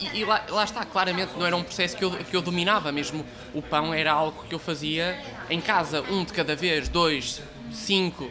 [0.00, 2.92] E, e lá, lá está, claramente não era um processo que eu, que eu dominava,
[2.92, 5.18] mesmo o pão era algo que eu fazia
[5.50, 7.42] em casa, um de cada vez, dois,
[7.72, 8.30] cinco.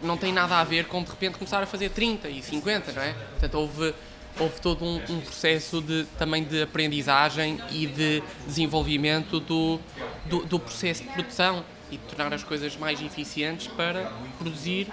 [0.00, 3.02] Não tem nada a ver com de repente começar a fazer 30 e 50, não
[3.02, 3.12] é?
[3.12, 3.94] Portanto, houve,
[4.38, 9.78] houve todo um, um processo de, também de aprendizagem e de desenvolvimento do,
[10.24, 14.88] do, do processo de produção e de tornar as coisas mais eficientes para produzir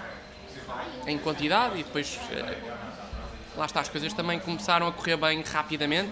[1.08, 2.58] em quantidade e depois eh,
[3.56, 6.12] lá está, as coisas também começaram a correr bem rapidamente.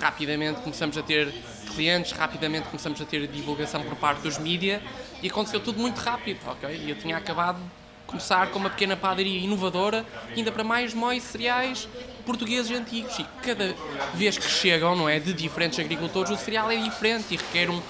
[0.00, 1.32] Rapidamente começamos a ter
[1.74, 4.82] clientes, rapidamente começamos a ter divulgação por parte dos mídia
[5.22, 6.74] e aconteceu tudo muito rápido, ok?
[6.74, 7.58] E eu tinha acabado
[8.06, 10.06] começar com uma pequena padaria inovadora,
[10.36, 11.88] ainda para mais moe cereais
[12.24, 13.18] portugueses antigos.
[13.18, 13.74] E cada
[14.14, 17.80] vez que chegam, não é, de diferentes agricultores, o cereal é diferente e requer um,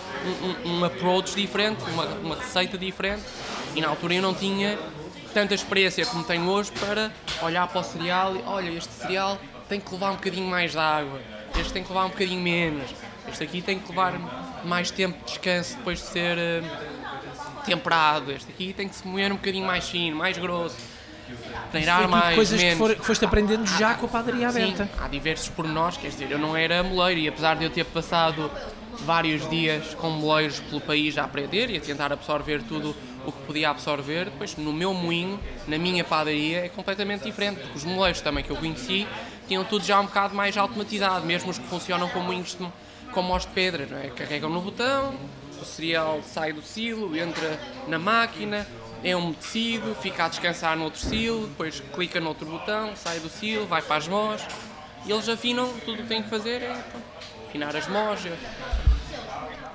[0.64, 3.22] um, um approach diferente, uma, uma receita diferente.
[3.74, 4.78] E na altura eu não tinha
[5.35, 7.11] tanta experiência como tenho hoje para
[7.43, 9.37] olhar para o cereal e olha, este cereal
[9.68, 11.20] tem que levar um bocadinho mais de água,
[11.59, 12.95] este tem que levar um bocadinho menos,
[13.28, 14.14] este aqui tem que levar
[14.64, 19.32] mais tempo de descanso depois de ser uh, temperado, este aqui tem que se moer
[19.32, 20.76] um bocadinho mais fino, mais grosso,
[21.72, 22.74] treinar mais, coisas menos.
[22.74, 24.85] que, for, que foste aprendendo já com a padaria aberta.
[24.85, 27.85] Sim, há diversos pormenores, quer dizer, eu não era moleiro e apesar de eu ter
[27.85, 28.49] passado
[29.01, 32.95] vários dias com moleiros pelo país a aprender e a tentar absorver tudo
[33.27, 37.79] o que podia absorver, depois no meu moinho, na minha padaria, é completamente diferente, porque
[37.79, 39.07] os moleiros também que eu conheci
[39.47, 42.66] tinham tudo já um bocado mais automatizado, mesmo os que funcionam com moinhos de,
[43.12, 44.09] com mós de pedra, não é?
[44.09, 45.14] carregam no botão,
[45.61, 47.59] o cereal sai do silo, entra
[47.89, 48.66] na máquina,
[49.03, 53.29] é umedecido, fica a descansar no outro silo, depois clica no outro botão, sai do
[53.29, 54.43] silo, vai para as mós,
[55.07, 57.05] e eles afinam, tudo o que têm que fazer é pronto,
[57.47, 58.20] afinar as mós,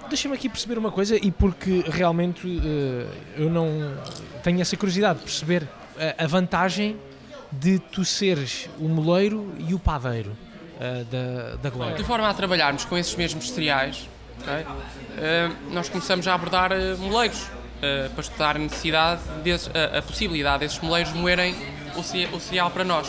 [0.10, 3.08] Deixa-me aqui perceber uma coisa, e porque realmente uh,
[3.38, 3.96] eu não
[4.44, 5.68] tenho essa curiosidade de perceber
[6.18, 6.98] a, a, vantagem
[7.52, 11.96] de tu seres o moleiro e o padeiro uh, da, da Glória.
[11.96, 14.10] De forma a trabalharmos com esses mesmos cereais,
[14.42, 17.46] okay, uh, nós começamos a abordar moleiros
[18.14, 21.56] para estudar a necessidade, desse, a, possibilidade desses moleiros moerem
[21.96, 23.08] o, o cereal para nós.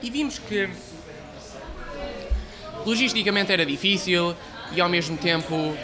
[0.00, 0.70] e vimos que
[2.86, 4.36] logisticamente era difícil,
[4.74, 5.76] e ao mesmo tempo,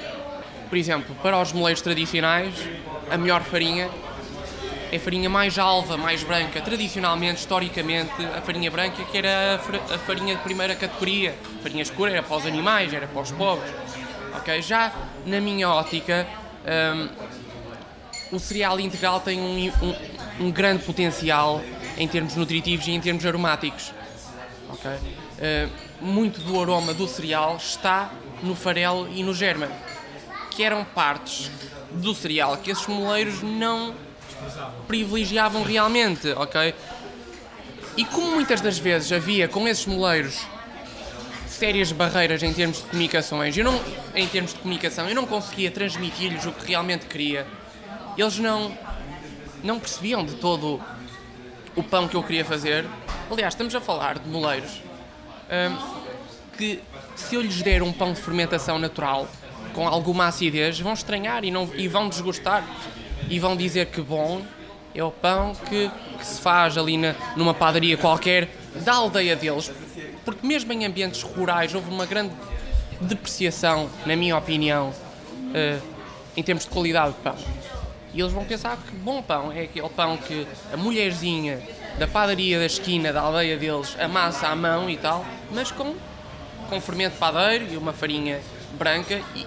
[0.68, 2.54] por exemplo, para os moleiros tradicionais,
[3.10, 3.90] a melhor farinha
[4.90, 6.60] é farinha mais alva, mais branca.
[6.60, 11.34] Tradicionalmente, historicamente, a farinha branca que era a farinha de primeira categoria.
[11.58, 13.70] A farinha escura era para os animais, era para os pobres.
[14.38, 14.62] Okay?
[14.62, 14.92] Já
[15.26, 16.26] na minha ótica,
[18.32, 21.62] um, o cereal integral tem um, um, um, grande potencial
[21.96, 23.92] em termos nutritivos e em termos aromáticos.
[24.70, 24.96] Okay?
[24.96, 25.70] Uh,
[26.00, 28.10] muito do aroma do cereal está
[28.42, 29.68] no farelo e no germa,
[30.50, 31.50] que eram partes
[31.90, 33.94] do cereal que esses moleiros não
[34.86, 36.74] privilegiavam realmente, ok?
[37.96, 40.46] E como muitas das vezes havia com esses moleiros
[41.46, 43.80] sérias barreiras em termos de comunicações, eu não,
[44.14, 47.46] em termos de comunicação, eu não conseguia transmitir-lhes o que realmente queria.
[48.16, 48.76] Eles não
[49.62, 50.80] não percebiam de todo
[51.74, 52.86] o pão que eu queria fazer.
[53.30, 54.80] Aliás, estamos a falar de moleiros
[55.50, 55.76] hum,
[56.56, 56.80] que
[57.18, 59.28] se eu lhes der um pão de fermentação natural
[59.74, 62.64] com alguma acidez, vão estranhar e, não, e vão desgostar
[63.28, 64.42] e vão dizer que bom
[64.94, 68.48] é o pão que, que se faz ali na, numa padaria qualquer
[68.84, 69.70] da aldeia deles.
[70.24, 72.32] Porque mesmo em ambientes rurais houve uma grande
[73.00, 75.82] depreciação, na minha opinião, uh,
[76.36, 77.36] em termos de qualidade de pão.
[78.14, 81.60] E eles vão pensar que bom pão é aquele pão que a mulherzinha
[81.98, 85.94] da padaria da esquina da aldeia deles amassa à mão e tal, mas com
[86.68, 88.40] com fermento padeiro e uma farinha
[88.72, 89.46] branca e,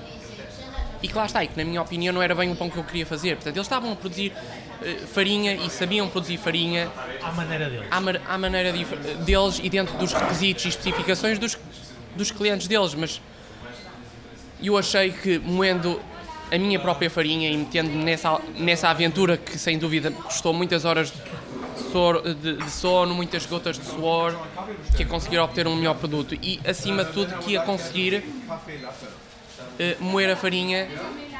[1.01, 2.77] e que lá está, e que na minha opinião não era bem o pão que
[2.77, 3.35] eu queria fazer.
[3.35, 6.89] Portanto, eles estavam a produzir uh, farinha e sabiam produzir farinha
[7.21, 8.85] à maneira deles, à, à maneira de,
[9.23, 11.57] deles e dentro dos requisitos e especificações dos,
[12.15, 12.93] dos clientes deles.
[12.93, 13.21] Mas
[14.61, 15.99] eu achei que moendo
[16.51, 21.13] a minha própria farinha e metendo-me nessa, nessa aventura que sem dúvida custou muitas horas
[22.33, 24.37] de, de, sono, muitas gotas de suor,
[24.95, 30.03] que ia conseguir obter um melhor produto e, acima de tudo, que ia conseguir uh,
[30.03, 30.87] moer a farinha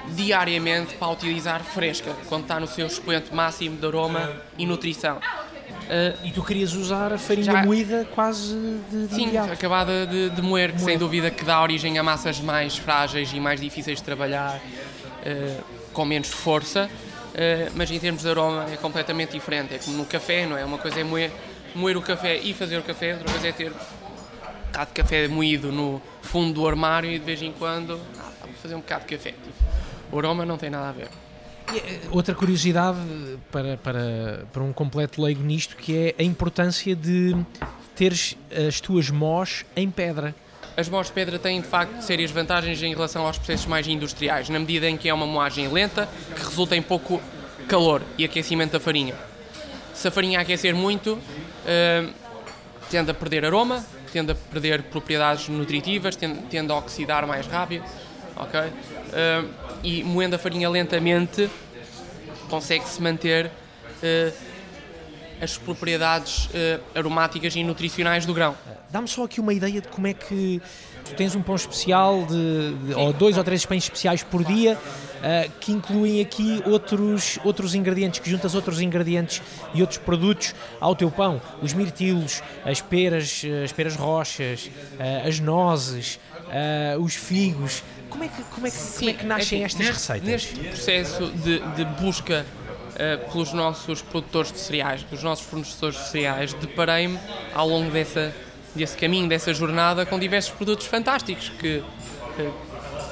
[0.10, 5.18] diariamente para utilizar fresca, quando está no seu expoente máximo de aroma e nutrição.
[5.18, 8.56] Uh, e tu querias usar a farinha já, moída quase
[8.90, 9.52] de, de Sim, imediato.
[9.52, 13.40] acabada de, de moer, que sem dúvida que dá origem a massas mais frágeis e
[13.40, 16.90] mais difíceis de trabalhar, uh, com menos força.
[17.32, 19.74] Uh, mas em termos de aroma é completamente diferente.
[19.76, 20.66] É como no café, não é?
[20.66, 21.32] Uma coisa é moer,
[21.74, 25.28] moer o café e fazer o café, outra coisa é ter um bocado de café
[25.28, 29.06] moído no fundo do armário e de vez em quando ah, vou fazer um bocado
[29.06, 29.32] de café.
[29.32, 29.66] Tipo,
[30.12, 31.08] o aroma não tem nada a ver.
[31.74, 33.00] Eh, outra curiosidade
[33.52, 37.36] para, para, para um completo leigo nisto que é a importância de
[37.96, 40.36] teres as tuas mós em pedra
[40.76, 44.50] as mós de pedra têm de facto sérias vantagens em relação aos processos mais industriais,
[44.50, 47.22] na medida em que é uma moagem lenta que resulta em pouco
[47.68, 49.16] calor e aquecimento da farinha.
[49.94, 52.14] Se a farinha aquecer muito, uh,
[52.90, 57.86] tende a perder aroma, tende a perder propriedades nutritivas, tende, tende a oxidar mais rápido,
[58.36, 58.60] ok?
[58.62, 59.50] Uh,
[59.84, 61.50] e moendo a farinha lentamente,
[62.50, 64.51] consegue-se manter uh,
[65.42, 68.56] as propriedades uh, aromáticas e nutricionais do grão.
[68.92, 70.62] Dá-me só aqui uma ideia de como é que
[71.04, 74.78] tu tens um pão especial, de, de ou dois ou três pães especiais por dia,
[74.78, 79.42] uh, que incluem aqui outros, outros ingredientes, que juntas outros ingredientes
[79.74, 81.42] e outros produtos ao teu pão.
[81.62, 86.20] Os mirtilos, as peras, as peras roxas, uh, as nozes,
[87.00, 87.82] os figos.
[88.10, 90.28] Como é que, como é que, Sim, como é que nascem é estas neste, receitas?
[90.28, 92.46] Neste processo de, de busca
[92.92, 97.20] uh, pelos nossos produtores de cereais, pelos nossos fornecedores de cereais, deparei-me
[97.54, 98.34] ao longo dessa,
[98.76, 101.84] desse caminho, dessa jornada, com diversos produtos fantásticos que,
[102.36, 102.52] que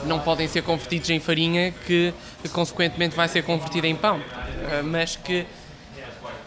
[0.06, 4.84] não podem ser convertidos em farinha, que, que consequentemente vai ser convertida em pão, uh,
[4.84, 5.46] mas que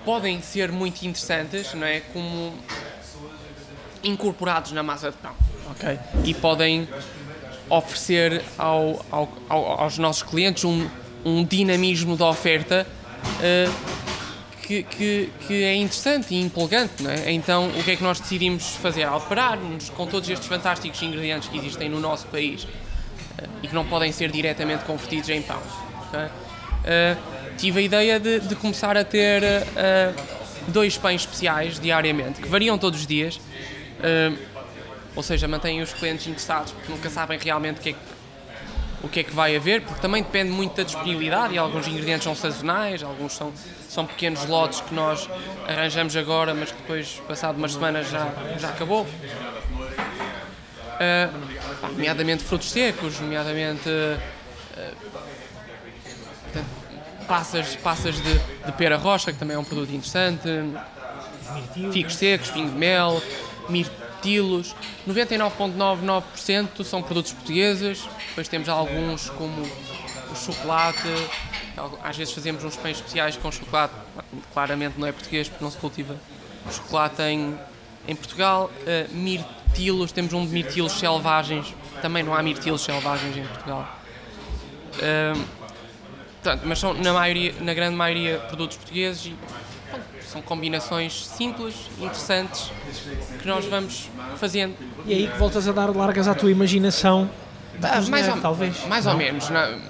[0.04, 2.00] podem ser muito interessantes, não é?
[2.00, 2.52] Como
[4.02, 5.34] incorporados na massa de pão,
[5.70, 5.98] ok?
[6.24, 6.88] E podem
[7.68, 10.88] oferecer ao, ao, ao, aos nossos clientes um,
[11.24, 12.86] um dinamismo da oferta
[13.22, 14.02] uh,
[14.62, 14.82] que,
[15.46, 17.02] que, é interessante e empolgante.
[17.02, 17.32] Não é?
[17.32, 19.04] Então, o que é que nós decidimos fazer?
[19.04, 22.68] Alterar-nos com todos estes fantásticos ingredientes que existem no nosso país uh,
[23.62, 25.60] e que não podem ser diretamente convertidos em pão.
[26.08, 26.26] Okay?
[26.26, 29.42] Uh, tive a ideia de, de começar a ter
[30.68, 33.38] dois pães especiais diariamente, que variam todos os dias.
[35.14, 37.98] ou seja, mantêm os clientes interessados porque nunca sabem realmente o que é que
[39.02, 42.24] o que é que vai haver, porque também depende muito da disponibilidade e alguns ingredientes
[42.24, 43.52] são sazonais, alguns são,
[43.88, 45.28] são pequenos lotes que nós
[45.66, 48.28] arranjamos agora, mas que depois, passado umas semanas, já,
[48.58, 49.02] já acabou.
[51.02, 54.20] Uh, nomeadamente frutos secos, nomeadamente uh,
[56.44, 56.68] portanto,
[57.26, 58.34] passas, passas de,
[58.66, 60.48] de pera rocha, que também é um produto interessante,
[61.92, 63.20] figos secos, pingo de mel,
[63.68, 64.74] mirto estilos.
[65.08, 68.08] 99,99% são produtos portugueses.
[68.28, 71.08] Depois temos alguns como o chocolate.
[72.02, 73.94] Às vezes fazemos uns pães especiais com chocolate.
[74.52, 76.16] Claramente não é português porque não se cultiva
[76.70, 77.58] chocolate em,
[78.06, 78.70] em Portugal.
[78.80, 81.74] Uh, mirtilos, temos um de mirtilos selvagens.
[82.00, 83.98] Também não há mirtilos selvagens em Portugal.
[84.94, 85.44] Uh,
[86.42, 89.36] portanto, mas são na, maioria, na grande maioria produtos portugueses e
[90.32, 92.70] são combinações simples, interessantes,
[93.40, 94.74] que nós vamos fazendo.
[95.04, 97.30] E aí que voltas a dar largas à tua imaginação.
[97.82, 98.86] Ah, mais, ou, talvez.
[98.86, 99.50] mais ou menos.
[99.50, 99.80] Não,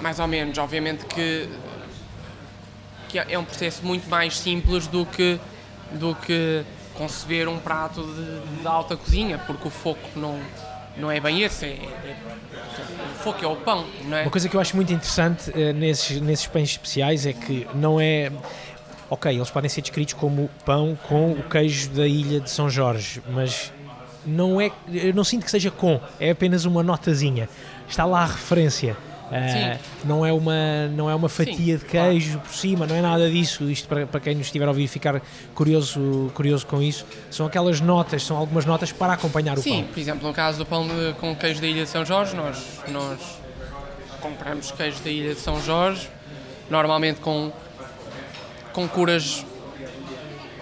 [0.00, 0.58] mais ou menos.
[0.58, 1.48] Obviamente que,
[3.08, 5.40] que é um processo muito mais simples do que,
[5.92, 6.62] do que
[6.94, 10.38] conceber um prato de, de alta cozinha, porque o foco não,
[10.96, 11.64] não é bem esse.
[11.64, 12.16] É, é,
[13.14, 14.22] o foco é o pão, não é?
[14.22, 18.00] Uma coisa que eu acho muito interessante uh, nesses, nesses pães especiais é que não
[18.00, 18.30] é
[19.10, 23.22] ok, eles podem ser descritos como pão com o queijo da ilha de São Jorge,
[23.30, 23.72] mas
[24.26, 27.48] não é, eu não sinto que seja com, é apenas uma notazinha.
[27.88, 28.96] Está lá a referência.
[29.26, 32.46] Uh, não é uma não é uma fatia Sim, de queijo claro.
[32.46, 35.20] por cima não é nada disso isto para, para quem nos estiver a ouvir ficar
[35.52, 39.78] curioso curioso com isso são aquelas notas são algumas notas para acompanhar o Sim, pão
[39.80, 42.36] Sim, por exemplo no caso do pão de, com queijo da Ilha de São Jorge
[42.36, 43.18] nós nós
[44.20, 46.08] compramos queijo da Ilha de São Jorge
[46.70, 47.50] normalmente com
[48.76, 49.42] com curas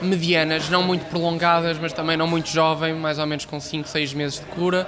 [0.01, 4.15] medianas, não muito prolongadas, mas também não muito jovem, mais ou menos com 5, 6
[4.15, 4.87] meses de cura.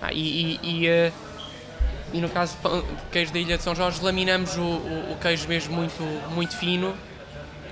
[0.00, 1.12] Ah, e, e, e, eh,
[2.14, 5.46] e, no caso de queijo da Ilha de São Jorge, laminamos o, o, o queijo
[5.46, 6.94] mesmo muito, muito fino,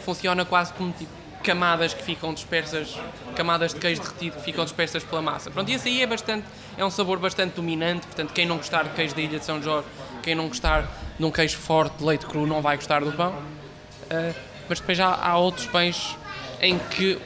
[0.05, 1.11] funciona quase como tipo
[1.43, 2.95] camadas que ficam dispersas,
[3.34, 5.51] camadas de queijo derretido que ficam dispersas pela massa.
[5.51, 6.45] Pronto, e esse aí é bastante,
[6.76, 9.61] é um sabor bastante dominante, portanto, quem não gostar de queijo da Ilha de São
[9.62, 9.88] Jorge,
[10.22, 10.86] quem não gostar
[11.18, 13.32] de um queijo forte de leite cru, não vai gostar do pão.
[14.11, 16.17] Uh, mas depois já há outros pães
[16.61, 17.19] em que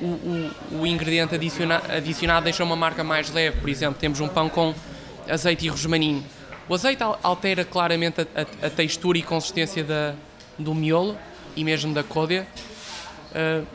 [0.00, 3.60] o, o, o ingrediente adiciona, adicionado deixa uma marca mais leve.
[3.60, 4.74] Por exemplo, temos um pão com
[5.28, 6.24] azeite e rosmaninho.
[6.68, 10.14] O azeite altera claramente a, a, a textura e consistência da,
[10.58, 11.16] do miolo
[11.54, 12.46] e mesmo da côdea.
[13.30, 13.66] Uh,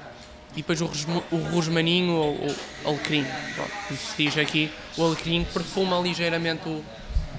[0.53, 0.85] e depois o,
[1.31, 2.55] o rosmaninho ou o
[2.87, 3.25] alecrim,
[3.87, 6.83] como se diz aqui, o alecrim perfuma ligeiramente o,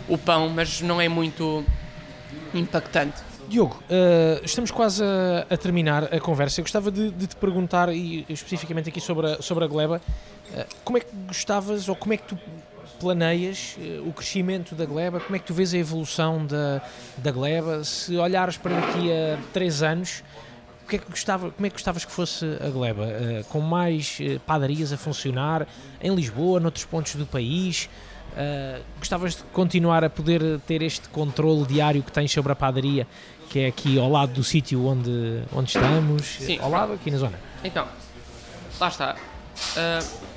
[0.06, 1.64] o pão, mas não é muito
[2.54, 3.27] impactante.
[3.48, 6.60] Diogo, uh, estamos quase a, a, terminar a conversa.
[6.60, 10.02] Eu gostava de, de, te perguntar, e especificamente aqui sobre a, sobre a Gleba,
[10.52, 12.38] uh, como é que gostavas ou como é que tu
[13.00, 15.18] planeias uh, o crescimento da Gleba?
[15.18, 16.82] Como é que tu vês a evolução da,
[17.16, 17.82] da Gleba?
[17.84, 20.22] Se olhares para daqui a três anos,
[20.84, 23.06] o que é que gostava, como é que gostavas que fosse a Gleba?
[23.48, 25.66] com mais padarias a funcionar
[26.02, 27.88] em Lisboa, noutros pontos do país?
[28.38, 33.06] Uh, gostavas de continuar a poder ter este controle diário que tens sobre a padaria
[33.48, 36.58] que é aqui ao lado do sítio onde, onde estamos, Sim.
[36.60, 37.38] ao lado, aqui na zona.
[37.64, 37.86] Então,
[38.80, 39.16] lá está.
[39.76, 40.28] Uh,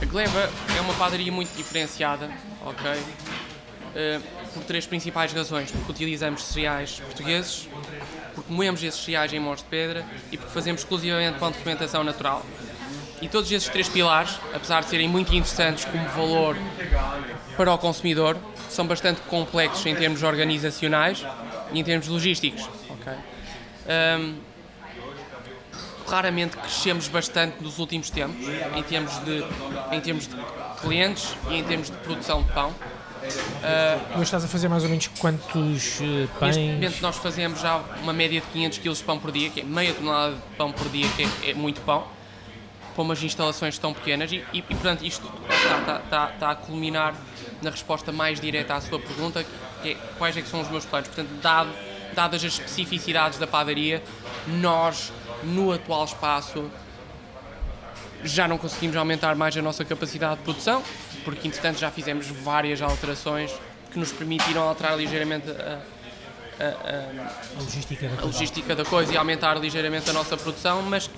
[0.00, 2.30] a Gleba é uma padaria muito diferenciada,
[2.64, 2.90] ok?
[3.90, 4.22] uh,
[4.52, 5.70] por três principais razões.
[5.70, 7.68] Porque utilizamos cereais portugueses,
[8.34, 12.04] porque moemos esses cereais em mãos de pedra e porque fazemos exclusivamente pão de fermentação
[12.04, 12.44] natural.
[13.20, 16.56] E todos esses três pilares, apesar de serem muito interessantes como valor
[17.56, 18.36] para o consumidor,
[18.70, 21.24] são bastante complexos em termos organizacionais
[21.72, 22.68] em termos logísticos.
[22.90, 23.14] Okay?
[24.18, 24.50] Um,
[26.10, 28.44] claramente crescemos bastante nos últimos tempos,
[28.74, 29.44] em termos de,
[29.92, 30.36] em termos de
[30.80, 32.70] clientes e em termos de produção de pão.
[32.70, 36.56] Uh, Hoje estás a fazer mais ou menos quantos uh, pães?
[36.56, 39.60] Neste momento nós fazemos já uma média de 500 kg de pão por dia, que
[39.60, 42.04] é meia tonelada de pão por dia, que é, é muito pão,
[42.94, 46.54] para umas instalações tão pequenas e, e, e portanto isto está, está, está, está, a
[46.56, 47.14] culminar
[47.62, 49.44] na resposta mais direta à sua pergunta,
[49.82, 51.08] que é quais é que são os meus planos.
[51.08, 51.70] Portanto, dado,
[52.14, 54.02] dadas as especificidades da padaria,
[54.46, 55.12] nós,
[55.42, 56.70] no atual espaço,
[58.22, 60.82] já não conseguimos aumentar mais a nossa capacidade de produção,
[61.24, 63.52] porque entretanto já fizemos várias alterações
[63.90, 65.80] que nos permitiram alterar ligeiramente a,
[66.60, 71.10] a, a, a logística, da logística da coisa e aumentar ligeiramente a nossa produção, mas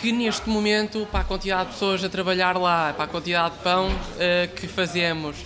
[0.00, 3.60] que neste momento, para a quantidade de pessoas a trabalhar lá, para a quantidade de
[3.62, 5.36] pão uh, que fazemos,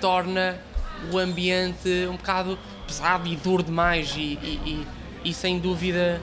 [0.00, 0.60] torna
[1.12, 4.86] o ambiente um bocado pesado e duro demais e, e,
[5.24, 6.20] e, e sem dúvida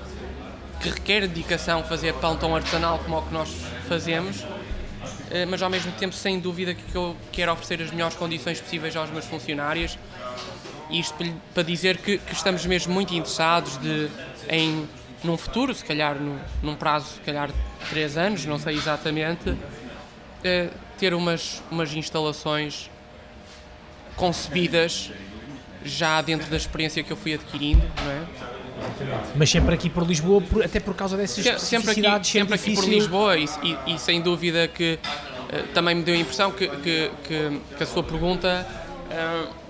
[0.82, 3.50] que requer dedicação fazer pão tão artesanal como o que nós
[3.88, 4.48] fazemos, uh,
[5.50, 9.10] mas ao mesmo tempo sem dúvida que eu quero oferecer as melhores condições possíveis aos
[9.10, 9.98] meus funcionários.
[10.90, 14.10] Isto para dizer que, que estamos mesmo muito interessados de,
[14.50, 14.88] em
[15.24, 19.56] num futuro, se calhar num, num prazo, se calhar de 3 anos, não sei exatamente,
[20.44, 22.92] é, ter umas, umas instalações
[24.16, 25.12] concebidas
[25.84, 28.54] já dentro da experiência que eu fui adquirindo, não é?
[29.36, 32.76] Mas sempre aqui por Lisboa, por, até por causa dessas Se, sempre aqui, sempre aqui
[32.76, 36.68] por Lisboa e, e, e, sem dúvida que uh, também me deu a impressão que,
[36.68, 38.68] que, que, que a sua pergunta
[39.12, 39.64] uh,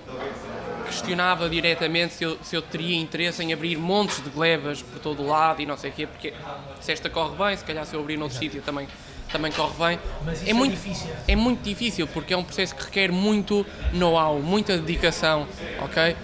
[0.85, 5.23] questionava diretamente se eu, se eu teria interesse em abrir montes de glebas por todo
[5.23, 6.33] o lado e não sei o quê, porque
[6.79, 8.87] se esta corre bem, se calhar se eu abrir noutro sítio também,
[9.33, 9.99] também corre bem.
[10.23, 11.09] Mas é, é, muito, difícil.
[11.27, 15.47] é muito difícil porque é um processo que requer muito know-how, muita dedicação,
[15.81, 16.15] ok?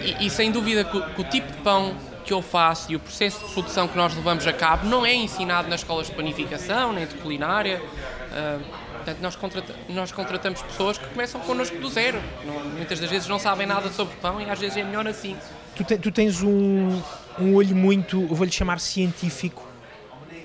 [0.00, 1.94] E, e sem dúvida que, que o tipo de pão
[2.24, 5.14] que eu faço e o processo de produção que nós levamos a cabo não é
[5.14, 7.80] ensinado nas escolas de planificação nem de culinária.
[7.80, 12.20] Uh, Portanto, nós, contrata nós contratamos pessoas que começam connosco do zero.
[12.44, 15.36] Não, muitas das vezes não sabem nada sobre pão e às vezes é melhor assim.
[15.76, 17.00] Tu, te, tu tens um,
[17.38, 19.64] um olho muito, vou-lhe chamar científico,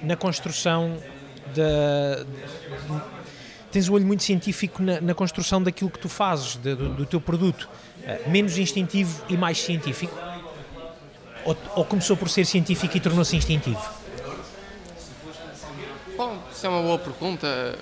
[0.03, 0.95] na construção
[1.55, 2.25] da.
[3.71, 7.05] Tens um olho muito científico na, na construção daquilo que tu fazes, de, do, do,
[7.05, 7.69] teu produto.
[7.99, 10.17] Uh, menos instintivo e mais científico?
[11.45, 13.81] Ou, ou começou por ser científico e tornou-se instintivo?
[16.17, 17.77] Bom, isso é uma boa pergunta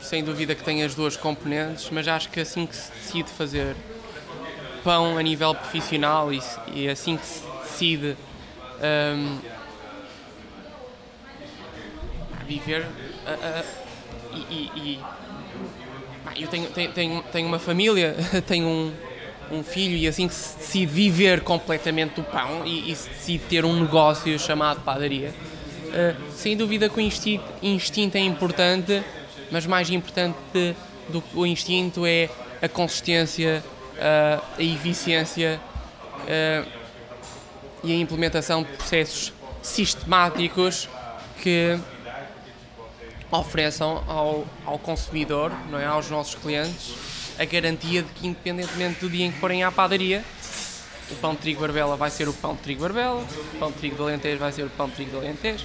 [0.00, 3.74] sem dúvida que tem as duas componentes, mas acho que assim que se decide fazer
[4.84, 6.40] pão a nível profissional e,
[6.72, 8.16] e assim que se decide
[8.80, 9.38] um,
[12.46, 12.84] viver uh,
[13.32, 15.00] uh, e, e,
[16.36, 18.16] eu tenho, tenho, tenho uma família,
[18.46, 18.92] tenho um,
[19.50, 23.44] um filho e assim que se decide viver completamente do pão e, e se decide
[23.44, 25.32] ter um negócio chamado padaria,
[25.86, 29.02] uh, sem dúvida que o instinto, instinto é importante
[29.50, 30.36] mas mais importante
[31.08, 32.28] do que o instinto é
[32.60, 33.62] a consistência,
[34.00, 35.60] a eficiência
[37.82, 39.32] e a implementação de processos
[39.62, 40.88] sistemáticos
[41.42, 41.78] que
[43.30, 46.94] ofereçam ao, ao consumidor, não é, aos nossos clientes,
[47.38, 50.24] a garantia de que, independentemente do dia em que forem à padaria,
[51.10, 53.20] o pão de trigo barbela vai ser o pão de trigo barbela,
[53.54, 55.64] o pão de trigo de alentejo vai ser o pão de trigo de alentejo.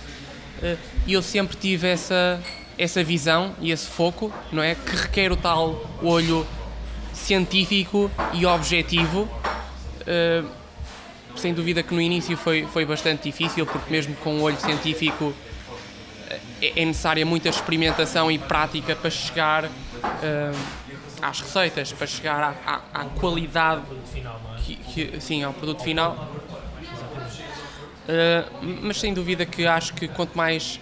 [1.08, 2.42] E eu sempre tive essa,
[2.78, 4.76] essa visão e esse foco, não é?
[4.76, 6.46] Que requer o tal olho
[7.14, 9.28] científico e objetivo.
[10.02, 10.62] Uh,
[11.36, 15.34] sem dúvida que no início foi, foi bastante difícil, porque mesmo com o olho científico
[15.34, 15.61] eh,
[16.62, 19.70] é, é necessária muita experimentação e prática para chegar uh,
[21.22, 23.82] às receitas, para chegar à, à, à qualidade
[24.64, 26.32] que, que, sim, ao produto final.
[28.08, 30.80] Uh, mas sem dúvida que acho que quanto mais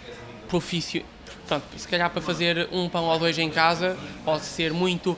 [0.48, 1.08] profissional
[1.76, 5.18] se calhar para fazer um pão ou dois em casa pode ser muito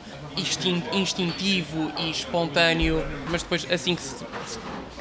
[0.93, 4.23] instintivo e espontâneo, mas depois assim que se,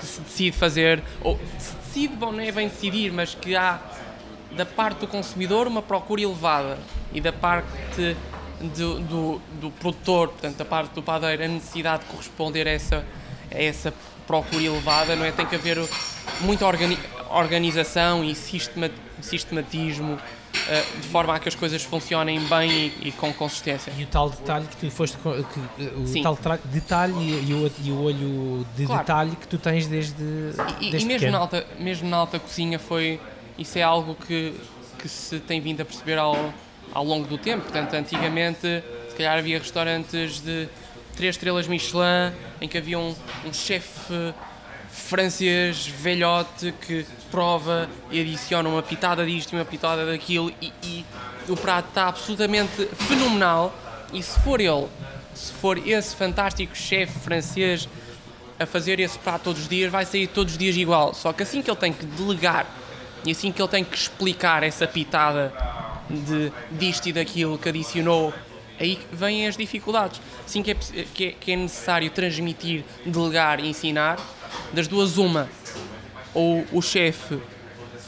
[0.00, 3.78] que se decide fazer, ou se decide, bom, não é bem decidir, mas que há
[4.57, 6.78] da parte do consumidor uma procura elevada
[7.12, 8.16] e da parte
[8.61, 13.05] do, do, do produtor, portanto da parte do padeiro, a necessidade de corresponder a essa,
[13.51, 13.94] a essa
[14.26, 15.32] procura elevada, não é?
[15.32, 15.78] Tem que haver
[16.40, 16.98] muita organi
[17.30, 20.18] organização e sistematismo
[21.01, 23.92] de forma a que as coisas funcionem bem e, e, com consistência.
[23.96, 26.22] E o tal detalhe que tu foste, que, o Sim.
[26.22, 29.01] tal detalhe e, o, e, o, olho de claro.
[29.01, 30.22] detalhe que tu tens desde,
[30.80, 33.20] e, desde e mesmo, na alta, mesmo na alta cozinha foi,
[33.61, 34.54] isso é algo que,
[34.98, 36.52] que se tem vindo a perceber ao,
[36.92, 40.66] ao longo do tempo, portanto antigamente se calhar havia restaurantes de
[41.14, 44.34] três estrelas Michelin em que havia um, um chefe
[44.90, 51.04] francês velhote que prova e adiciona uma pitada disto e uma pitada daquilo e, e
[51.46, 53.74] o prato está absolutamente fenomenal
[54.12, 54.88] e se for ele,
[55.34, 57.88] se for esse fantástico chefe francês
[58.58, 61.14] a fazer esse prato todos os dias, vai sair todos os dias igual.
[61.14, 62.66] Só que assim que ele tem que delegar
[63.24, 65.52] e assim que ele tem que explicar essa pitada
[66.08, 68.32] de disto e daquilo que adicionou,
[68.78, 70.20] aí vêm as dificuldades.
[70.44, 70.74] Assim que é,
[71.14, 74.18] que é, que é necessário transmitir, delegar e ensinar,
[74.72, 75.48] das duas, uma,
[76.34, 77.38] ou o chefe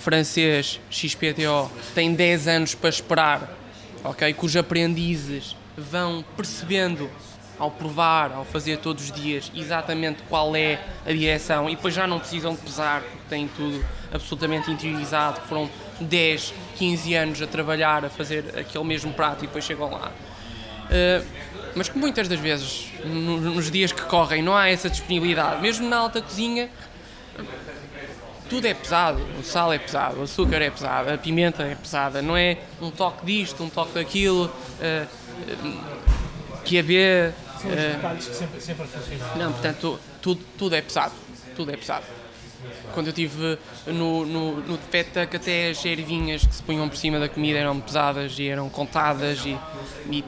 [0.01, 3.57] francês XPTO tem 10 anos para esperar,
[4.03, 4.33] ok?
[4.35, 7.09] Cujos aprendizes vão percebendo
[7.59, 12.07] ao provar, ao fazer todos os dias exatamente qual é a direção e depois já
[12.07, 18.05] não precisam de pesar porque têm tudo absolutamente interiorizado, foram 10, 15 anos a trabalhar,
[18.05, 20.11] a fazer aquele mesmo prato e depois chegam lá.
[20.11, 21.27] Uh,
[21.75, 25.63] mas que muitas das vezes, nos dias que correm, não há essa disponibilidade.
[25.63, 26.69] Mesmo na alta cozinha,
[28.51, 29.27] tudo é pesado.
[29.41, 32.21] O sal é pesado, o açúcar é pesado, a pimenta é pesada.
[32.21, 35.09] Não é um toque disto, um toque daquilo, uh,
[36.65, 37.35] que a ver.
[37.61, 39.37] São os detalhes que sempre, sempre funcionam.
[39.37, 41.15] Não, portanto, tudo, tudo é pesado.
[41.55, 42.05] Tudo é pesado.
[42.93, 46.97] Quando eu estive no, no, no Feta, que até as ervinhas que se punham por
[46.97, 49.59] cima da comida eram pesadas e eram contadas e,
[50.11, 50.25] e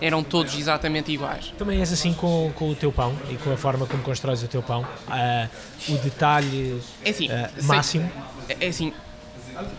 [0.00, 1.52] eram todos exatamente iguais.
[1.58, 4.48] Também és assim com, com o teu pão e com a forma como constróis o
[4.48, 4.82] teu pão?
[4.82, 8.10] Uh, o detalhe é assim, uh, máximo?
[8.46, 8.92] Sei, é assim.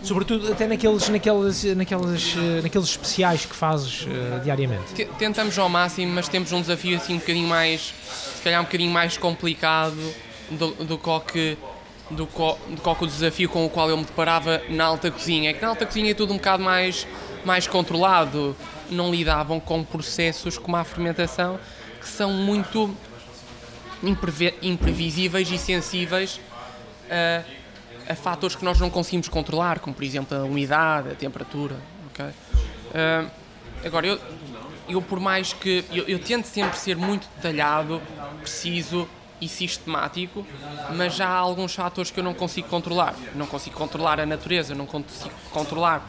[0.02, 5.06] Sobretudo até naqueles, naqueles, naqueles, naqueles especiais que fazes uh, diariamente.
[5.18, 7.92] Tentamos ao máximo, mas temos um desafio assim um bocadinho mais,
[8.36, 9.96] se calhar um bocadinho mais complicado
[10.50, 11.58] do, do que
[12.10, 15.50] do, co, do que o desafio com o qual eu me deparava na alta cozinha.
[15.50, 17.06] É que na alta cozinha é tudo um bocado mais,
[17.44, 18.56] mais controlado
[18.90, 21.58] não lidavam com processos como a fermentação
[22.00, 22.94] que são muito
[24.62, 26.40] imprevisíveis e sensíveis
[27.10, 27.42] a,
[28.08, 31.76] a fatores que nós não conseguimos controlar, como por exemplo a umidade, a temperatura.
[32.10, 32.26] Okay?
[32.26, 33.30] Uh,
[33.84, 34.20] agora, eu,
[34.88, 35.84] eu por mais que.
[35.90, 38.00] Eu, eu tento sempre ser muito detalhado,
[38.40, 39.08] preciso
[39.40, 40.46] e sistemático,
[40.94, 43.14] mas já há alguns fatores que eu não consigo controlar.
[43.34, 46.08] Não consigo controlar a natureza, não consigo controlar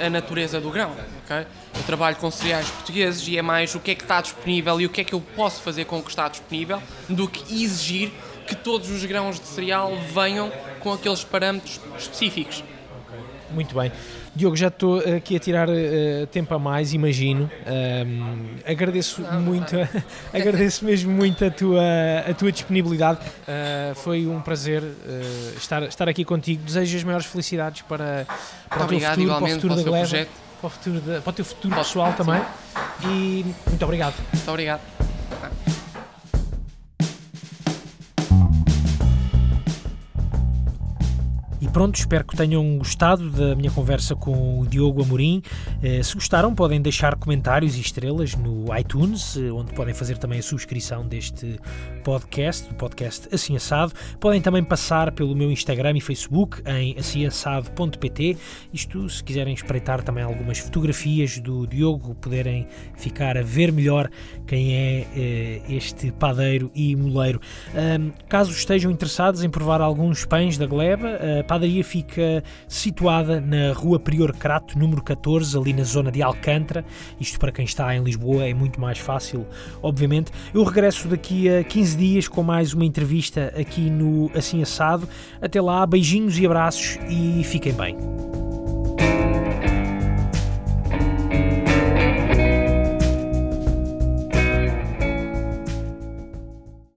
[0.00, 0.94] a, a, natureza do grão.
[1.24, 1.46] Okay?
[1.74, 4.86] Eu trabalho com cereais portugueses e é mais o que é que está disponível e
[4.86, 8.12] o que é que eu posso fazer com o que está disponível do que exigir
[8.54, 12.62] que todos os grãos de cereal venham com aqueles parâmetros específicos.
[13.50, 13.92] Muito bem.
[14.34, 17.50] Diogo, já estou aqui a tirar uh, tempo a mais, imagino.
[17.66, 19.76] Um, agradeço muito,
[20.32, 21.82] agradeço mesmo muito a tua,
[22.30, 23.20] a tua disponibilidade.
[23.20, 26.62] Uh, foi um prazer uh, estar, estar aqui contigo.
[26.64, 28.26] Desejo as maiores felicidades para,
[28.70, 30.26] para o teu futuro, para o futuro da Gleba,
[30.60, 32.40] para o, futuro da, para o teu futuro pessoal também.
[33.04, 34.14] E muito obrigado.
[34.32, 35.01] Muito obrigado.
[41.72, 45.42] Pronto, espero que tenham gostado da minha conversa com o Diogo Amorim.
[45.82, 50.38] Eh, se gostaram, podem deixar comentários e estrelas no iTunes, eh, onde podem fazer também
[50.38, 51.58] a subscrição deste
[52.04, 53.92] podcast, do podcast Assim Assado.
[54.20, 58.36] Podem também passar pelo meu Instagram e Facebook em assimassado.pt.
[58.72, 62.66] Isto, se quiserem espreitar também algumas fotografias do Diogo, poderem
[62.96, 64.10] ficar a ver melhor
[64.46, 67.40] quem é eh, este padeiro e moleiro.
[68.28, 71.18] caso estejam interessados em provar alguns pães da Gleba,
[71.62, 76.84] padaria fica situada na Rua Prior Crato, número 14, ali na zona de Alcântara.
[77.20, 79.46] Isto para quem está em Lisboa é muito mais fácil,
[79.80, 80.32] obviamente.
[80.52, 85.08] Eu regresso daqui a 15 dias com mais uma entrevista aqui no Assim Assado.
[85.40, 88.51] Até lá, beijinhos e abraços e fiquem bem.